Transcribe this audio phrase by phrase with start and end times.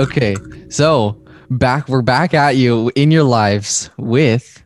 [0.00, 0.34] Okay,
[0.70, 4.64] so back we're back at you in your lives with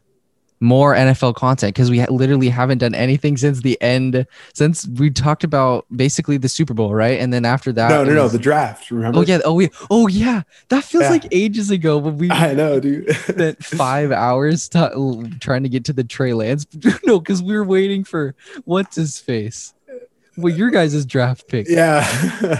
[0.60, 5.10] more NFL content because we ha- literally haven't done anything since the end since we
[5.10, 7.18] talked about basically the Super Bowl, right?
[7.18, 8.92] And then after that, no, no, no, the draft.
[8.92, 9.18] Remember?
[9.18, 11.10] oh yeah, oh yeah, oh yeah, that feels Yeah.
[11.10, 13.14] like ages ago when we I know, dude.
[13.16, 14.78] spent five hours t-
[15.40, 16.64] trying to get to the Trey Lance.
[17.04, 19.74] no, because we were waiting for what's his face.
[20.36, 21.66] Well, your guys' draft pick.
[21.68, 22.04] yeah.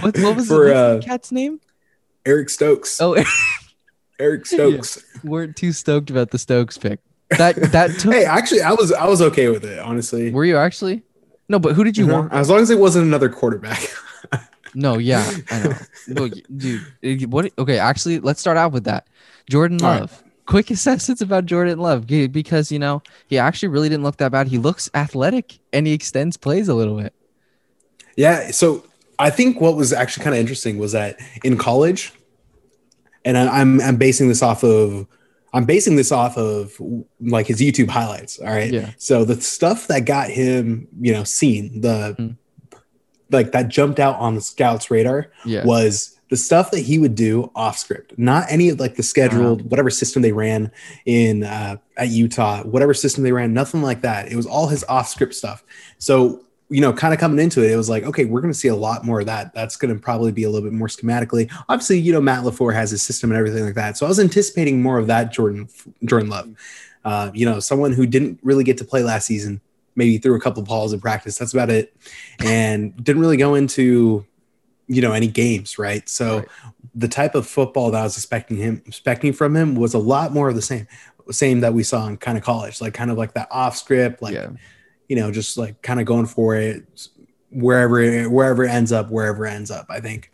[0.01, 1.59] What, what was for the, uh, the cat's name?
[2.25, 2.99] Eric Stokes?
[3.01, 3.15] Oh,
[4.19, 5.03] Eric Stokes.
[5.23, 6.99] weren't too stoked about the Stokes pick.
[7.37, 8.13] That that took.
[8.13, 10.31] Hey, actually, I was I was okay with it, honestly.
[10.31, 11.03] were you actually?
[11.49, 12.11] No, but who did you Mhm.
[12.13, 12.33] want?
[12.33, 13.79] As long as it wasn't another quarterback.
[14.77, 15.73] No, yeah, I know.
[16.09, 17.49] No, dude, what?
[17.57, 19.07] Okay, actually, let's start out with that.
[19.49, 20.01] Jordan All right.
[20.01, 20.21] Love.
[20.47, 24.47] Quick assessments about Jordan Love because you know he actually really didn't look that bad.
[24.49, 27.13] He looks athletic and he extends plays a little bit.
[28.17, 28.51] Yeah.
[28.51, 28.83] So
[29.19, 32.13] I think what was actually kind of interesting was that in college,
[33.23, 35.07] and I, I'm I'm basing this off of
[35.53, 36.73] I'm basing this off of
[37.21, 38.39] like his YouTube highlights.
[38.39, 38.71] All right.
[38.71, 38.91] Yeah.
[38.97, 42.37] So the stuff that got him, you know, seen the Mhm.
[43.31, 45.65] like that jumped out on the scouts radar Yeah.
[45.65, 49.69] was the stuff that he would do off script, not any of like the scheduled
[49.69, 50.71] whatever system they ran
[51.05, 54.29] in uh, at Utah, whatever system they ran, nothing like that.
[54.31, 55.63] It was all his off script stuff.
[55.99, 58.57] So you know, kind of coming into it, it was like, okay, we're going to
[58.57, 59.53] see a lot more of that.
[59.53, 61.51] That's going to probably be a little bit more schematically.
[61.69, 63.97] Obviously, you know, Matt LaFleur has his system and everything like that.
[63.97, 65.31] So I was anticipating more of that.
[65.31, 65.69] Jordan
[66.05, 66.55] Jordan Love,
[67.03, 69.61] uh, you know, someone who didn't really get to play last season,
[69.95, 71.37] maybe threw a couple of balls in practice.
[71.37, 71.95] That's about it,
[72.39, 74.25] and didn't really go into
[74.87, 76.47] you know any games right so Right.
[76.93, 80.31] the type of football that i was expecting him expecting from him was a lot
[80.31, 80.87] more of the same
[81.31, 84.21] same that we saw in kind of college like kind of like that off script
[84.21, 84.49] like yeah.
[85.07, 86.83] You know just like kind of going for it
[87.51, 90.31] wherever wherever it ends up wherever it ends up i think.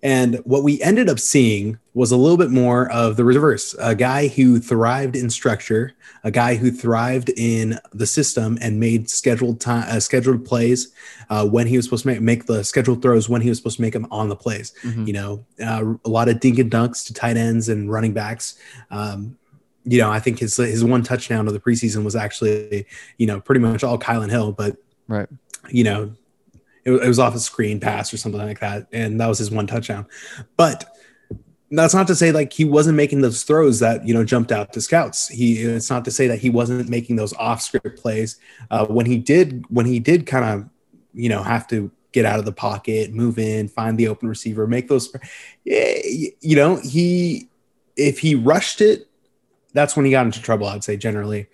[0.00, 3.96] And what we ended up seeing was a little bit more of the reverse a
[3.96, 5.92] guy who thrived in structure
[6.22, 10.92] a guy who thrived in the system and made scheduled time uh, scheduled plays
[11.30, 13.76] uh, when he was supposed to make, make the scheduled throws when he was supposed
[13.76, 14.72] to make them on the plays.
[14.84, 15.06] Mhm.
[15.08, 18.54] you know uh, a lot of dink and dunks to tight ends and running backs.
[18.92, 19.36] Um,
[19.88, 23.40] you know i think his his one touchdown of the preseason was actually you know
[23.40, 24.76] pretty much all Kylin Hill but
[25.08, 25.28] Right.
[25.70, 26.12] you know
[26.84, 29.50] it, it was off a screen pass or something like that and that was his
[29.50, 30.06] one touchdown.
[30.56, 30.84] But
[31.70, 34.72] that's not to say like he wasn't making those throws that you know jumped out
[34.72, 35.28] to scouts.
[35.28, 38.38] He it's not to say that he wasn't making those off script plays.
[38.70, 40.68] Uh, when he did when he did kind of
[41.14, 44.66] you know have to get out of the pocket move in find the open receiver
[44.66, 45.14] make those
[45.64, 45.94] yeah,
[46.40, 47.48] you know he
[47.96, 49.08] if he rushed it
[49.72, 51.46] that's when he got into trouble i'd say generally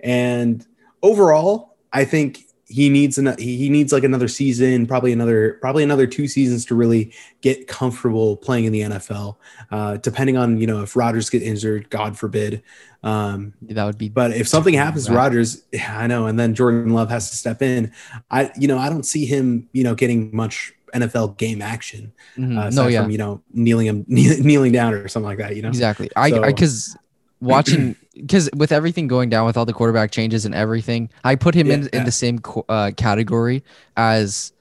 [0.00, 0.66] and
[1.02, 6.06] overall i think he needs an he needs like another season probably another probably another
[6.06, 9.36] two seasons to really get comfortable playing in the nfl
[9.72, 12.62] uh, depending on you know if Rodgers get injured god forbid
[13.02, 14.08] um, That would be.
[14.08, 15.14] but if something happens to.
[15.14, 17.92] Rodgers, yeah, I know, and then Jordan Love has to step in.
[18.30, 22.12] I, you know, I don't see him, you know, getting much NFL game action.
[22.36, 22.58] Mhm.
[22.58, 25.56] Uh, no, yeah, from you know kneeling him, kneeling down or something like that.
[25.56, 26.10] You know, exactly.
[26.14, 26.96] I because
[27.40, 31.54] watching because with everything going down with all the quarterback changes and everything, I put
[31.54, 33.62] him in Yeah, in the same uh, category
[33.96, 34.52] as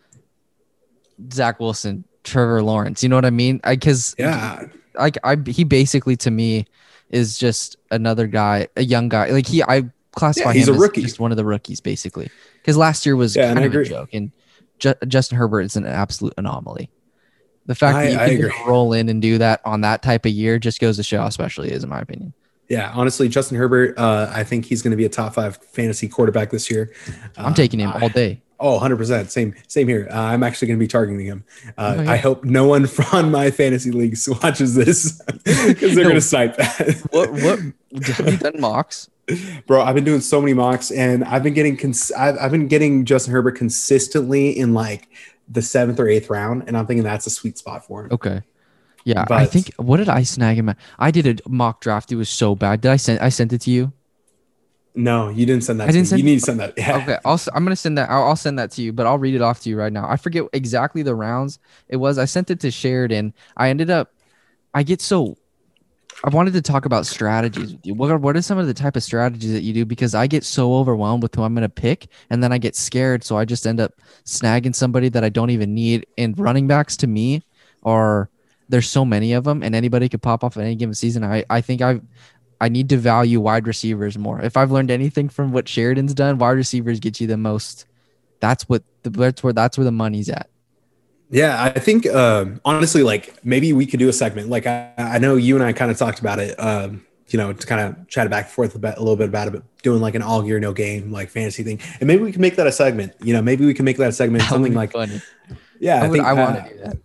[1.33, 3.03] Zach Wilson, Trevor Lawrence.
[3.03, 3.59] You know what I mean?
[3.63, 6.65] I because yeah, like I he basically to me
[7.09, 9.29] is just another guy, a young guy.
[9.31, 11.01] Like he I classify Yeah, he's him a as rookie.
[11.01, 12.29] just one of the rookies basically.
[12.61, 14.31] Because last year was Yeah, kind of a joke, and
[14.79, 16.89] Ju- Justin Herbert is an absolute anomaly.
[17.65, 18.51] The fact I- that you I can agree.
[18.67, 21.29] roll in and do that on that type of year just goes to show how
[21.29, 22.33] special he is, in my opinion.
[22.69, 22.91] Yeah.
[22.93, 26.49] Honestly, Justin Herbert, uh, I think he's going to be a top five fantasy quarterback
[26.51, 26.91] this year.
[27.37, 28.41] I'm Um, taking him all day.
[28.61, 29.29] Oh, 100%.
[29.29, 30.07] Same same here.
[30.11, 31.45] Uh, I'm actually going to be targeting him.
[31.77, 32.11] Uh, Oh, yeah.
[32.11, 36.03] I hope no one from my fantasy leagues watches this because they're No.
[36.03, 37.01] going to snipe that.
[37.11, 37.59] What what
[38.17, 39.09] have you done mocks?
[39.65, 42.67] Bro, I've been doing so many mocks and I've been getting cons- I've, I've been
[42.67, 45.07] getting Justin Herbert consistently in like
[45.47, 48.11] the seventh or eighth round, and I'm thinking that's a sweet spot for him.
[48.11, 48.41] Okay.
[49.09, 50.77] Yeah, I think what did I snag him at?
[50.99, 52.11] I did a mock draft.
[52.11, 52.81] It was so bad.
[52.81, 53.91] Did I send I sent it to you?
[54.95, 55.85] No, you didn't send that.
[55.85, 56.09] I to didn't me.
[56.09, 56.73] send- You need to send that.
[56.77, 56.97] Yeah.
[56.97, 58.09] Okay, I'll I'm gonna send that.
[58.09, 60.07] I'll, I'll send that to you, but I'll read it off to you right now.
[60.09, 62.17] I forget exactly the rounds it was.
[62.17, 63.33] I sent it to Sheridan.
[63.57, 64.11] I ended up.
[64.73, 65.37] I get so.
[66.23, 67.93] I wanted to talk about strategies with you.
[67.93, 69.85] What are what are some of the type of strategies that you do?
[69.85, 73.23] Because I get so overwhelmed with who I'm gonna pick, and then I get scared,
[73.23, 73.93] so I just end up
[74.25, 76.05] snagging somebody that I don't even need.
[76.17, 77.41] And running backs to me
[77.83, 78.29] are
[78.69, 81.23] there's so many of them, and anybody could pop off at any given season.
[81.23, 82.01] I I think I've
[82.61, 84.41] I need to value wide receivers more.
[84.41, 87.85] If I've learned anything from what Sheridan's done, wide receivers get you the most.
[88.39, 90.49] That's what the that's where that's where the money's at.
[91.31, 94.49] Yeah, I think um, honestly, like maybe we could do a segment.
[94.49, 96.59] Like I, I know you and I kind of talked about it.
[96.59, 99.29] Um, you know, to kind of chat back and forth a, bit, a little bit
[99.29, 102.23] about it, but doing like an all gear no game like fantasy thing, and maybe
[102.23, 103.13] we can make that a segment.
[103.21, 105.21] You know, maybe we can make that a segment, That something like funny.
[105.79, 106.01] yeah.
[106.01, 106.97] I, I, would, think I want uh, to do that.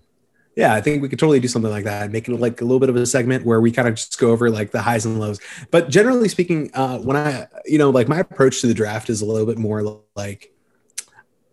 [0.57, 2.13] Yeah, I think we could totally do something like that.
[2.13, 4.31] Make it like a little bit of a segment where we kind of just go
[4.31, 5.41] over like the highs and lows.
[5.71, 9.21] But generally speaking, uh, when I, you know, like my approach to the draft is
[9.21, 10.53] a little bit more like,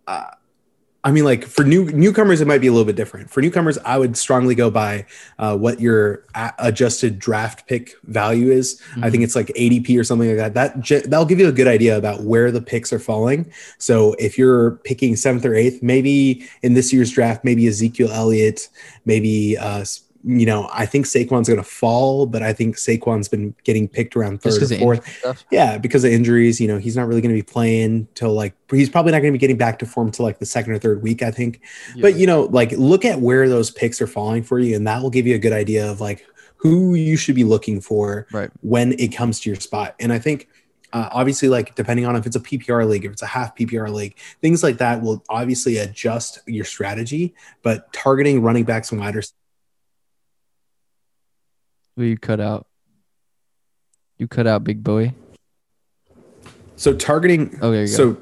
[0.08, 0.32] uh,
[1.04, 3.32] I mean, like for new newcomers, it might be a little bit different.
[3.32, 5.08] For newcomers, I would strongly go by
[5.40, 8.80] uh, what your a- adjusted draft pick value is.
[9.02, 10.84] I think it's like ADP or something like that.
[10.84, 13.52] That that'll give you a good idea about where the picks are falling.
[13.80, 18.70] So if you're picking seventh or eighth, maybe in this year's draft, maybe Ezekiel Elliott,
[19.06, 19.84] maybe uh,
[20.24, 24.16] you know, I think Saquon's going to fall, but I think Saquon's been getting picked
[24.16, 25.44] around third or fourth.
[25.52, 28.54] Yeah, because of injuries, you know, he's not really going to be playing till like
[28.70, 30.80] he's probably not going to be getting back to form till like the second or
[30.80, 31.62] third week, I think.
[32.00, 35.02] But you know, like look at where those picks are falling for you, and that
[35.02, 36.26] will give you a good idea of like
[36.58, 38.52] who you should be looking for right.
[38.62, 39.96] when it comes to your spot.
[40.00, 40.48] And I think
[40.94, 43.92] uh, obviously, like depending on if it's a PPR league, if it's a half PPR
[43.92, 47.34] league, things like that will obviously adjust your strategy.
[47.64, 49.34] But targeting running backs and wide receivers.
[52.02, 52.66] Will you cut out?
[54.18, 55.14] You cut out, big boy.
[56.76, 57.94] So targeting Oh, there you go.
[57.94, 58.18] so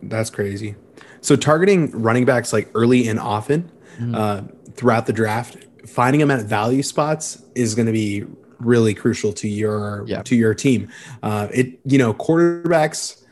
[0.00, 0.76] that's crazy.
[1.22, 3.68] So targeting running backs like early and often
[3.98, 4.14] Mhm.
[4.14, 4.42] uh,
[4.76, 5.56] throughout the draft,
[5.88, 8.24] finding them at value spots is going to be
[8.60, 10.22] really crucial to your Yeah.
[10.22, 10.86] to your team.
[11.20, 13.24] Uh, it you know quarterbacks,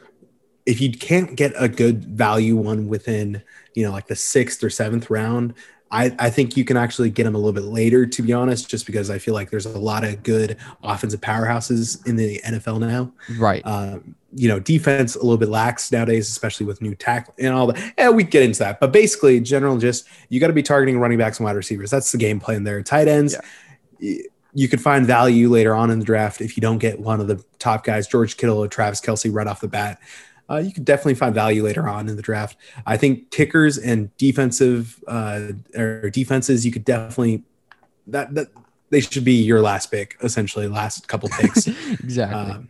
[0.67, 3.43] if you can't get a good value one within
[3.77, 5.55] you know like the sixth or seventh round.
[5.94, 8.69] I, I think you can actually get them a little bit later, to be honest,
[8.69, 12.81] just because I feel like there's a lot of good offensive powerhouses in the NFL
[12.81, 13.62] now right.
[13.64, 17.69] um, you know, defense a little bit lax nowadays, especially with new tackle and all
[17.69, 17.94] that.
[17.96, 21.17] Yeah, we get into that, but basically, general just you got to be targeting running
[21.19, 21.93] backs and wide receivers.
[21.93, 22.82] That's the game plan there.
[22.82, 23.37] Tight ends,
[24.00, 24.19] y-
[24.52, 27.29] you could find value later on in the draft if you don't get one of
[27.29, 30.00] the top guys, George Kittle or Travis Kelce, right off the bat.
[30.49, 32.56] Uh, you could definitely find value later on in the draft.
[32.87, 37.44] I think kickers and defensive uh, or defenses, you could definitely
[38.06, 38.49] that that
[38.91, 41.67] they should be your last pick, essentially, last couple picks.
[41.67, 42.38] exactly.
[42.38, 42.69] Um,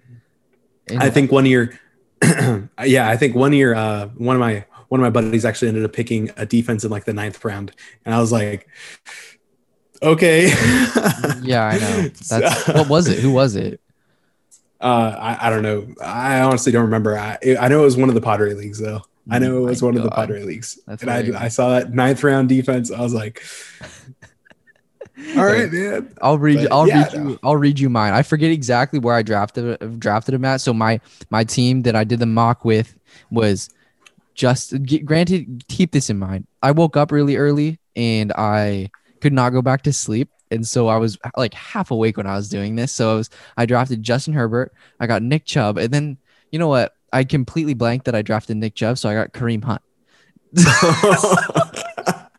[0.96, 1.78] I think one year,
[2.84, 5.84] yeah, I think one year, uh, one of my one of my buddies actually ended
[5.84, 7.72] up picking a defense in like the ninth round,
[8.04, 8.68] and I was like,
[10.02, 10.48] okay,
[11.42, 12.08] yeah, I know.
[12.28, 13.18] That's what was it?
[13.18, 13.80] Who was it?
[14.84, 15.88] Uh, I, I don't know.
[16.04, 17.18] I honestly don't remember.
[17.18, 19.02] I I know it was one of the Padre leagues though.
[19.30, 20.16] I know it was my one of the God.
[20.16, 21.44] Padre leagues, That's and I.
[21.44, 22.90] I saw that ninth round defense.
[22.90, 23.42] I was like,
[25.36, 26.14] all right, man.
[26.20, 26.60] I'll read.
[26.60, 27.38] you But, I'll yeah, read you.
[27.42, 28.12] I'll read you mine.
[28.12, 30.60] I forget exactly where I drafted drafted him at.
[30.60, 32.94] So my my team that I did the mock with
[33.30, 33.70] was
[34.34, 34.74] just.
[35.06, 36.46] Granted, keep this in mind.
[36.62, 38.90] I woke up really early and I
[39.22, 42.36] could not go back to sleep, and so I was like half awake when I
[42.36, 42.92] was doing this.
[42.92, 43.30] So I was.
[43.56, 44.72] I drafted Justin Herbert.
[45.00, 46.18] I got Nick Chubb, and then
[46.50, 46.94] you know what?
[47.12, 49.82] I completely blanked that I drafted Nick Chubb, so I got Kareem Hunt.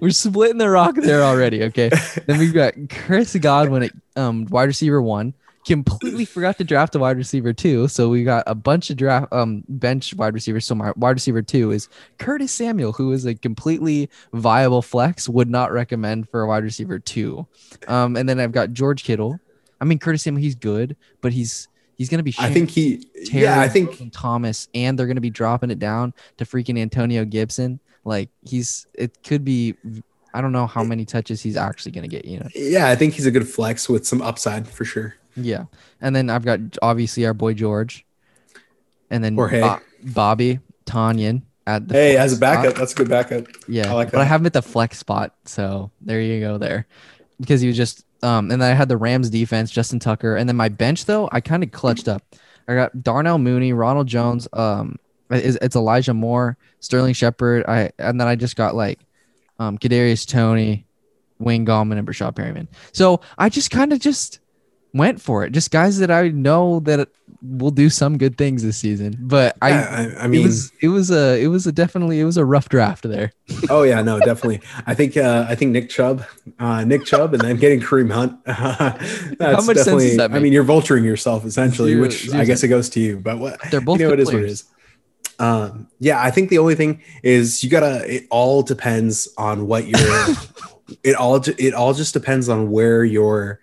[0.00, 1.64] We're splitting the rock there already.
[1.64, 1.90] Okay.
[2.26, 5.34] then we've got Chris Godwin at um, wide receiver one.
[5.68, 7.88] Completely forgot to draft a wide receiver too.
[7.88, 10.64] So we got a bunch of draft um bench wide receivers.
[10.64, 11.88] So my wide receiver two is
[12.18, 15.28] Curtis Samuel, who is a completely viable flex.
[15.28, 17.46] Would not recommend for a wide receiver two.
[17.86, 19.38] Um, and then I've got George Kittle.
[19.80, 22.34] I mean Curtis Samuel, he's good, but he's he's gonna be.
[22.38, 23.04] I think he.
[23.26, 26.46] Terry Yeah, I think and Thomas, and they're going to be dropping it down to
[26.46, 27.80] freaking Antonio Gibson.
[28.04, 29.74] Like he's, it could be.
[30.32, 32.24] I don't know how many touches he's actually going to get.
[32.24, 32.48] You know.
[32.54, 35.16] Yeah, I think he's a good flex with some upside for sure.
[35.44, 35.64] Yeah,
[36.00, 38.04] and then I've got obviously our boy George,
[39.10, 39.60] and then Jorge.
[39.60, 42.76] Bo- Bobby Tanyan at the Hey, as a backup, spot.
[42.78, 43.46] that's a good backup.
[43.66, 46.58] Yeah, I like but I have him at the flex spot, so there you go
[46.58, 46.86] there,
[47.40, 50.48] because he was just um, and then I had the Rams defense, Justin Tucker, and
[50.48, 52.22] then my bench though I kind of clutched up.
[52.66, 54.96] I got Darnell Mooney, Ronald Jones, um,
[55.30, 59.00] it's, it's Elijah Moore, Sterling Shepard, I and then I just got like
[59.58, 60.86] um, Kadarius Toney,
[61.38, 62.68] Wayne Gallman, and Breshad Perriman.
[62.92, 64.40] So I just kind of just
[64.92, 67.08] went for it, just guys that I know that
[67.42, 69.16] will do some good things this season.
[69.20, 72.20] But I, Yeah, I, I mean, it was it was a it was a definitely
[72.20, 73.32] it was a rough draft there.
[73.70, 74.60] oh yeah, no, definitely.
[74.86, 76.24] I think uh, I think Nick Chubb,
[76.58, 78.42] uh, Nick Chubb, and then getting Kareem Hunt.
[79.38, 82.68] that's much sense does that I mean, you're vulturing yourself essentially, which I guess it
[82.68, 83.18] goes to you.
[83.18, 84.64] But what They're both you know, it is what it is.
[85.40, 88.02] Um, yeah, I think the only thing is you gotta.
[88.12, 90.00] It all depends on what your.
[91.04, 91.36] it all.
[91.36, 93.60] It all just depends on where your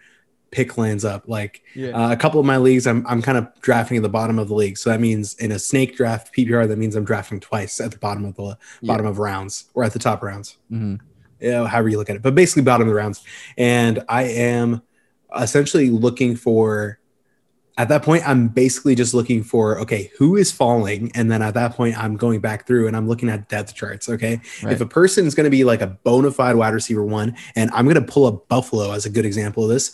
[0.55, 1.24] pick lands up.
[1.27, 1.89] Like Yeah.
[1.91, 4.47] uh, a couple of my leagues, I'm I'm kind of drafting at the bottom of
[4.47, 4.77] the league.
[4.77, 7.97] So that means in a snake draft PPR, that means I'm drafting twice at the
[7.97, 8.88] bottom of the Yeah.
[8.93, 10.57] bottom of rounds or at the top rounds.
[10.71, 11.00] Mhm.
[11.41, 13.21] you know, however you look at it, but basically bottom of the rounds.
[13.57, 14.81] And I am
[15.38, 16.97] essentially looking for,
[17.77, 21.12] at that point, I'm basically just looking for, okay, who is falling?
[21.13, 24.07] And then at that point, I'm going back through and I'm looking at depth charts.
[24.07, 24.39] Okay.
[24.63, 24.71] Right.
[24.74, 27.69] If a person is going to be like a bona fide wide receiver one, and
[27.74, 29.91] I'm going to pull up Buffalo as a good example of this.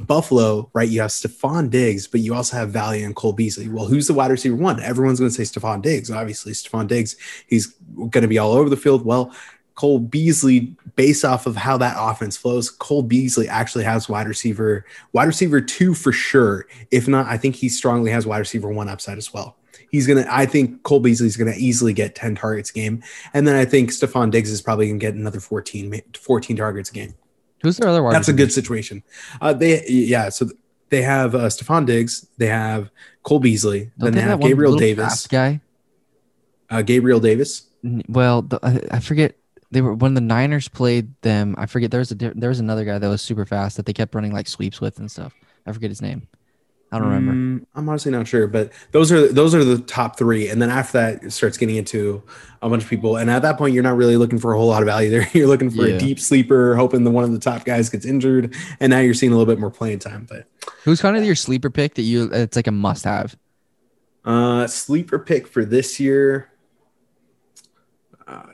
[0.00, 0.88] Buffalo, right?
[0.88, 3.68] You have Stefon Diggs, but you also have Valley and Cole Beasley.
[3.68, 4.80] Well, who's the wide receiver one?
[4.80, 6.10] Everyone's going to say Stefon Diggs.
[6.10, 9.04] Obviously, Stefon Diggs, he's going to be all over the field.
[9.04, 9.32] Well,
[9.78, 14.84] Cole Beasley, based off of how that offense flows, Cole Beasley actually has wide receiver,
[15.12, 16.66] wide receiver two for sure.
[16.90, 19.56] If not, I think he strongly has wide receiver one upside as well.
[19.90, 23.04] He's gonna, I think Cole Beasley's gonna easily get 10 targets game.
[23.34, 27.14] And then I think Stefon Diggs is probably gonna get another 14, 14 targets game.
[27.62, 29.02] Who's their other wide That's a good situation.
[29.40, 30.48] Uh, they, yeah, so
[30.90, 32.90] they have uh, Stefon Diggs, they have
[33.22, 35.60] Cole Beasley, Don't then they have have Gabriel Davis, guy.
[36.70, 37.62] uh, Gabriel Davis.
[38.08, 39.34] Well, the, I, I forget.
[39.70, 41.54] They were when the Niners played them.
[41.58, 41.90] I forget.
[41.90, 44.32] There was a there was another guy that was super fast that they kept running
[44.32, 45.34] like sweeps with and stuff.
[45.66, 46.26] I forget his name.
[46.90, 47.32] I don't remember.
[47.60, 50.70] Mm, I'm honestly not sure, but those are those are the top three, and then
[50.70, 52.22] after that, it starts getting into
[52.62, 53.18] a bunch of people.
[53.18, 55.28] And at that point, you're not really looking for a whole lot of value there.
[55.34, 55.96] You're looking for Yeah.
[55.96, 59.12] a deep sleeper, hoping that one of the top guys gets injured, and now you're
[59.14, 60.26] seeing a little bit more playing time.
[60.28, 60.46] But
[60.84, 62.30] Who's kind of your sleeper pick that you?
[62.32, 63.36] It's like a must have.
[64.24, 66.50] uh, sleeper pick for this year.
[68.26, 68.44] Uh,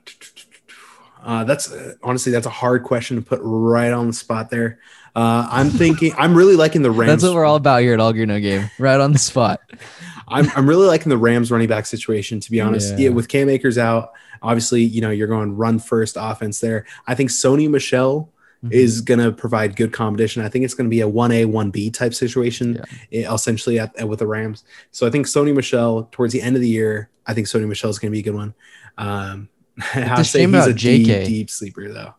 [1.25, 4.79] uh, that's uh, honestly that's a hard question to put right on the spot there.
[5.17, 7.11] Uh, I'm thinking I'm really liking the Rams.
[7.11, 8.71] That's what we're all about here at All Gear No Game.
[8.79, 9.61] Right on the spot.
[10.29, 12.93] I'm, I'm really liking the Rams running back situation, to be honest.
[12.93, 13.05] Yeah.
[13.05, 13.09] Yeah.
[13.11, 14.13] with Cam Akers out,
[14.43, 16.87] obviously, you know, you're going run first offense there.
[17.07, 18.31] I think Sony Michel
[18.65, 18.73] Mhm.
[18.73, 20.43] is going to provide good competition.
[20.43, 22.81] I think it's going to be a 1A, 1B type situation,
[23.13, 24.65] eh, essentially, at, at- with the Rams.
[24.91, 27.91] So I think Sony Michel, towards the end of the year, I think Sony Michel
[27.91, 28.55] is going to be a good one.
[28.97, 29.51] Um,
[29.95, 31.05] I say he's a JK.
[31.05, 32.15] deep, deep sleeper, though.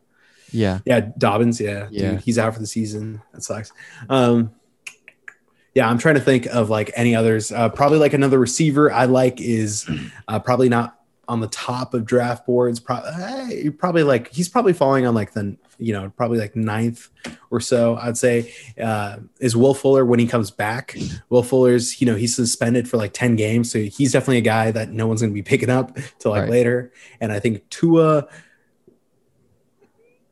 [0.52, 0.80] Yeah.
[0.86, 1.60] Yeah, Dobbins.
[1.60, 2.12] Yeah, Yeah.
[2.12, 3.22] Dude, he's out for the season.
[3.34, 3.72] That sucks.
[4.10, 4.52] Um,
[5.74, 7.52] yeah, I'm trying to think of like any others.
[7.52, 9.90] Uh, probably like another receiver I like is
[10.28, 12.80] uh, probably not on the top of draft boards.
[12.80, 17.10] Pro- eh, probably like he's probably falling on like the you know probably like ninth
[17.52, 17.96] or so.
[17.98, 20.98] I'd say uh, is Will Fuller when he comes back.
[21.30, 24.72] Will Fuller's you know he's suspended for like ten games, so he's definitely a guy
[24.72, 26.50] that no one's going to be picking up till like Right.
[26.52, 26.92] later.
[27.20, 28.28] And I think Tua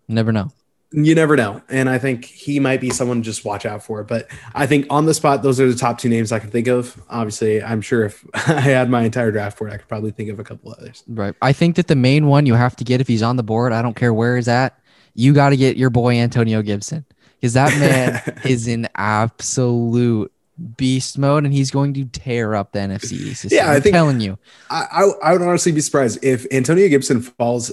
[0.08, 0.50] Never know.
[0.92, 1.62] you never know.
[1.70, 4.04] And I think he might be someone to just watch out for.
[4.04, 6.68] But I think on the spot, those are the top two names I can think
[6.68, 7.02] of.
[7.10, 10.40] Obviously, I'm sure if I had my entire draft board, I could probably think of
[10.40, 11.04] a couple others.
[11.08, 11.34] Right.
[11.42, 13.72] I think that the main one you have to get if he's on the board,
[13.74, 14.78] I don't care where he's at,
[15.15, 17.05] you got to get your boy Antonio Gibson
[17.39, 20.32] because that man is in absolute
[20.77, 23.46] beast mode and he's going to tear up the NFC East.
[23.46, 23.72] Yeah, year.
[23.72, 24.38] I I'm think- telling you.
[24.70, 27.72] I, I, I would honestly be surprised if Antonio Gibson falls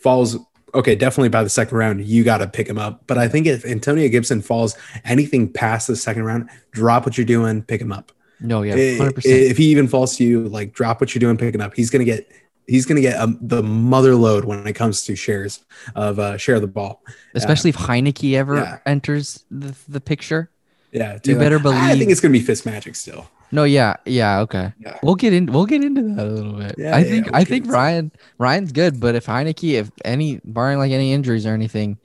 [0.00, 0.36] falls.
[0.74, 3.02] Okay, definitely by the second round, you got to pick him up.
[3.06, 4.74] But I think if Antonio Gibson falls
[5.04, 8.10] anything past the second round, drop what you're doing, pick him up.
[8.40, 9.20] No, yeah, 100%.
[9.24, 11.74] If he even falls to you, like drop what you're doing, pick him up.
[11.74, 12.26] He's gonna get
[12.66, 15.64] he's gonna get um, the mother load when it comes to shares
[15.94, 17.02] of uh, share of the ball.
[17.34, 18.78] Especially if Heinicke ever Yeah.
[18.86, 20.50] enters the, the picture.
[20.92, 23.28] Yeah, You better I believe- think it's gonna be Fitz Magic still.
[23.54, 24.72] No, yeah, yeah, okay.
[24.80, 24.98] Yeah.
[25.02, 25.44] We'll get in.
[25.46, 26.74] We'll get into that a little bit.
[26.78, 27.26] Yeah, I yeah, think.
[27.26, 27.66] we'll I think.
[27.70, 28.10] Ryan.
[28.38, 31.98] Ryan's good, but if Heinicke, if any, barring like any injuries or anything,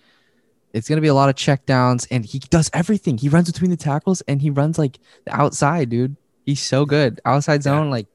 [0.73, 3.17] it's gonna be a lot of check downs, and he does everything.
[3.17, 6.17] He runs between the tackles, and he runs like the outside, dude.
[6.45, 7.21] He's so good.
[7.23, 7.71] Outside Yeah.
[7.71, 8.07] zone, like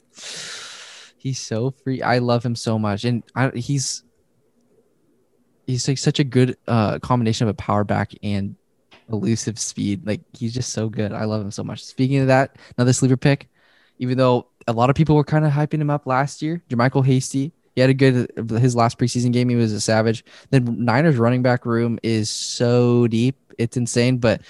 [1.23, 2.03] he's so free.
[2.03, 4.03] I love him so much, and I, he's
[5.67, 8.57] he's like such a good uh combination of a power back and
[9.09, 10.05] elusive speed.
[10.05, 11.13] Like he's just so good.
[11.13, 11.85] I love him so much.
[11.85, 13.49] Speaking of that, another sleeper pick,
[13.99, 17.07] even though a lot of people were kind of hyping him up last year, JaMycal
[17.07, 17.53] Hasty.
[17.75, 19.49] He had a good his last preseason game.
[19.49, 20.25] He was a savage.
[20.51, 24.19] The Niners running back room is so deep, it's insane.
[24.19, 24.43] But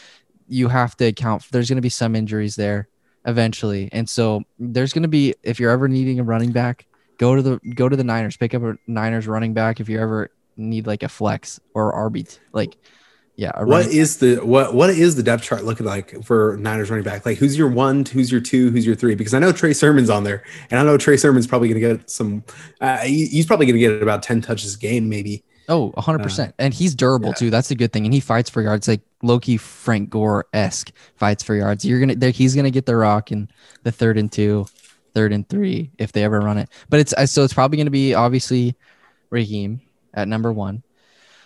[0.48, 1.44] you have to account.
[1.44, 2.88] For, There's going to be some injuries there
[3.26, 6.86] eventually, and so there's going to be if you're ever needing a running back,
[7.18, 8.36] go to the go to the Niners.
[8.36, 12.38] Pick up a Niners running back if you ever need like a flex or RB.
[12.52, 12.76] Like,
[13.36, 16.90] yeah, a What is the what what is the depth chart looking like for Niners
[16.90, 17.24] running back?
[17.24, 19.14] Like who's your one, who's your two, who's your three?
[19.14, 21.96] Because I know Trey Sermon's on there, and I know Trey Sermon's probably going to
[21.98, 22.44] get some.
[22.80, 25.44] Uh, he- he's probably going to get about ten touches a game, maybe.
[25.68, 26.52] Oh, 100%.
[26.58, 27.34] and he's durable yeah.
[27.34, 27.50] too.
[27.50, 28.04] That's a good thing.
[28.04, 31.84] And he fights for yards like Loki Frank Gore esque fights for yards.
[31.84, 33.48] You're to, he's going to get the rock in
[33.84, 34.66] the third and two,
[35.14, 36.68] third and three if they ever run it.
[36.90, 38.74] But it's, uh, so it's probably going to be obviously
[39.30, 39.80] Raheem
[40.12, 40.82] at number one.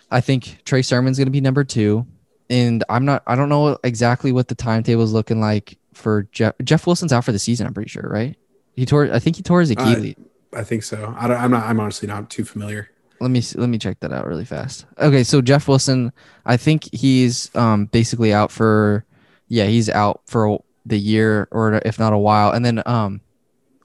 [0.09, 2.05] I think Trey Sermon's going to be number two.
[2.49, 3.23] and I'm not.
[3.27, 6.55] I don't know exactly what the timetable is looking like for Jeff.
[6.63, 7.67] Jeff Wilson's out for the season.
[7.67, 8.37] I'm pretty sure, right?
[8.75, 9.11] He tore.
[9.11, 10.15] I think he tore his Achilles.
[10.53, 11.13] I think so.
[11.17, 11.65] I don't, I'm not.
[11.65, 12.89] I'm honestly not too familiar.
[13.19, 14.85] Let me let me check that out really fast.
[14.99, 16.11] Okay, so Jeff Wilson,
[16.45, 19.05] I think he's um basically out for
[19.47, 22.51] yeah, he's out for the year or if not a while.
[22.51, 23.21] And then um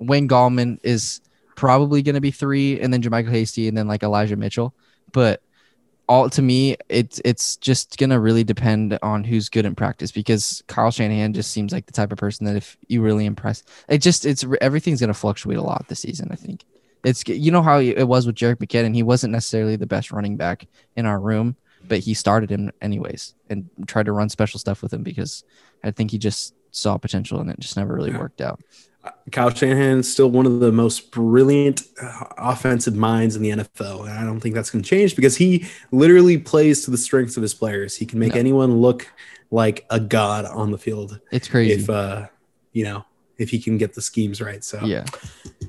[0.00, 1.20] Wayne Gallman is
[1.56, 4.74] probably going to be 3 and then JaMycal Hasty and then like Elijah Mitchell.
[5.12, 5.42] But
[6.08, 10.10] all to me it's it's just going to really depend on who's good in practice
[10.10, 13.62] because Kyle Shanahan just seems like the type of person that if you really impress,
[13.88, 16.64] it just it's everything's going to fluctuate a lot this season, I think.
[17.04, 18.94] It's you know how it was with Jerick McKinnon.
[18.94, 20.66] He wasn't necessarily the best running back
[20.96, 21.56] in our room,
[21.88, 25.44] but he started him anyways and tried to run special stuff with him because
[25.82, 28.60] I think he just saw potential and it just never really worked out.
[29.32, 34.02] Kyle Shanahan is still one of the most brilliant uh, offensive minds in the NFL.
[34.08, 37.36] And I don't think that's going to change because he literally plays to the strengths
[37.36, 37.96] of his players.
[37.96, 38.38] He can make Yeah.
[38.40, 39.12] anyone look
[39.50, 41.82] like a god on the field It's crazy.
[41.82, 42.28] if, uh,
[42.72, 43.04] you know,
[43.38, 44.62] if he can get the schemes right.
[44.62, 45.04] So, Yeah.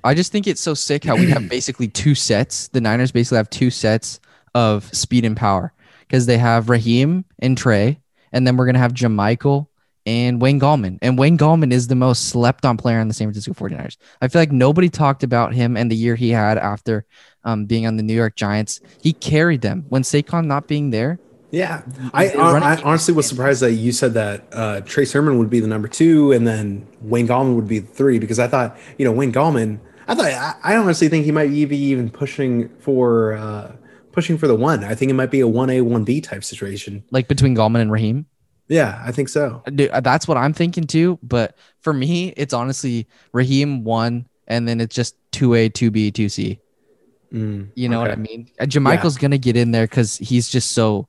[0.04, 2.68] I just think it's so sick how we have basically two sets.
[2.70, 4.20] The Niners basically have two sets
[4.56, 8.00] of speed and power because they have Raheem and Trey,
[8.32, 9.68] and then we're going to have JaMycal
[10.06, 11.00] and Wayne Gallman.
[11.02, 13.98] And Wayne Gallman is the most slept on player on the San Francisco 49ers.
[14.22, 17.06] I feel like nobody talked about him and the year he had after
[17.44, 18.82] um, being on the New York Giants.
[19.02, 21.20] He carried them when Saquon not being there.
[21.52, 21.84] Yeah,
[22.16, 25.68] I, I, honestly was surprised that you said that uh, Trey Sermon would be the
[25.68, 29.12] number two, and then Wayne Gallman would be the three because I thought you know
[29.12, 29.80] Wayne Gallman.
[30.08, 33.72] I thought I, I honestly think he might be even pushing for uh,
[34.12, 34.84] pushing for the one.
[34.84, 37.04] I think it might be a one A one B type situation.
[37.12, 38.26] Like between Gallman and Raheem.
[38.70, 39.62] Yeah, I think so.
[39.74, 41.20] Dude, uh, that's what I'm thinking too.
[41.22, 46.12] But for me, it's honestly Raheem one, and then it's just two A, two B,
[46.12, 46.60] two C.
[47.34, 48.50] Mm, You know what I mean?
[48.60, 51.08] Uh, JaMycal's gonna get in there because he's just so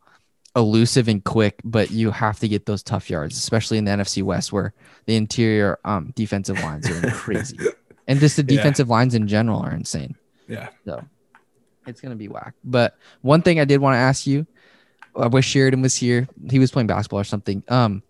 [0.57, 1.61] elusive and quick.
[1.65, 4.73] But you have to get those tough yards, especially in the NFC West, where
[5.07, 7.59] the interior um, defensive lines are crazy,
[8.07, 8.57] and just the Yeah.
[8.57, 10.15] defensive lines in general are insane.
[10.49, 10.69] Yeah.
[10.85, 11.05] So
[11.87, 12.55] it's gonna be whack.
[12.65, 14.47] But one thing I did want to ask you,
[15.17, 16.29] I wish Sheridan was here.
[16.51, 17.63] He was playing basketball or something.
[17.69, 18.03] Um,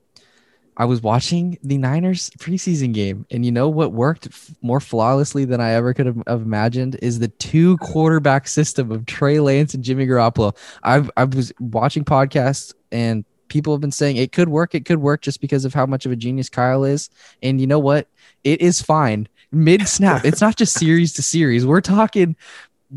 [0.76, 5.44] I was watching the Niners preseason game, and you know what worked f- more flawlessly
[5.44, 9.74] than I ever could have, have imagined is the two quarterback system of Trey Lance
[9.74, 10.56] and Jimmy Garoppolo.
[10.82, 14.98] I've I was watching podcasts and people have been saying it could work, it could
[14.98, 17.08] work just because of how much of a genius Kyle is.
[17.40, 18.08] And you know what?
[18.42, 20.24] It is fine mid snap.
[20.24, 21.66] it's not just series to series.
[21.66, 22.36] We're talking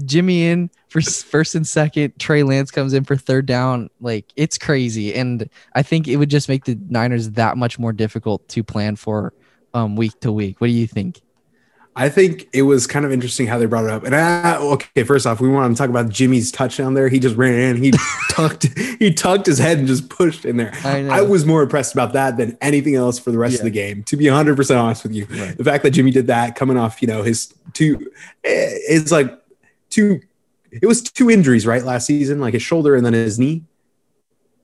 [0.06, 2.20] Jimmy in for first and second.
[2.20, 3.90] Trey Lance comes in for third down.
[4.00, 7.94] Like it's crazy, and I think it would just make the Niners that much more
[7.94, 9.34] difficult to plan for
[9.74, 10.60] um, week to week.
[10.60, 11.22] What do you think?
[12.00, 14.04] I think it was kind of interesting how they brought it up.
[14.04, 17.10] And I, okay, first off, we want to talk about Jimmy's touchdown there.
[17.10, 17.92] He just ran in, he
[18.30, 18.68] tucked,
[19.00, 20.72] he tucked his head and just pushed in there.
[20.84, 21.08] I.
[21.08, 23.60] I was more impressed about that than anything else for the rest Yeah.
[23.62, 24.04] of the game.
[24.04, 25.58] To be 100 percent honest with you, Right.
[25.58, 27.98] the fact that Jimmy did that, coming off, you know, his two,
[28.44, 29.36] eh, it's like
[29.90, 30.22] two.
[30.72, 31.84] It was two injuries, right?
[31.84, 33.64] Last season, like his shoulder and then his knee.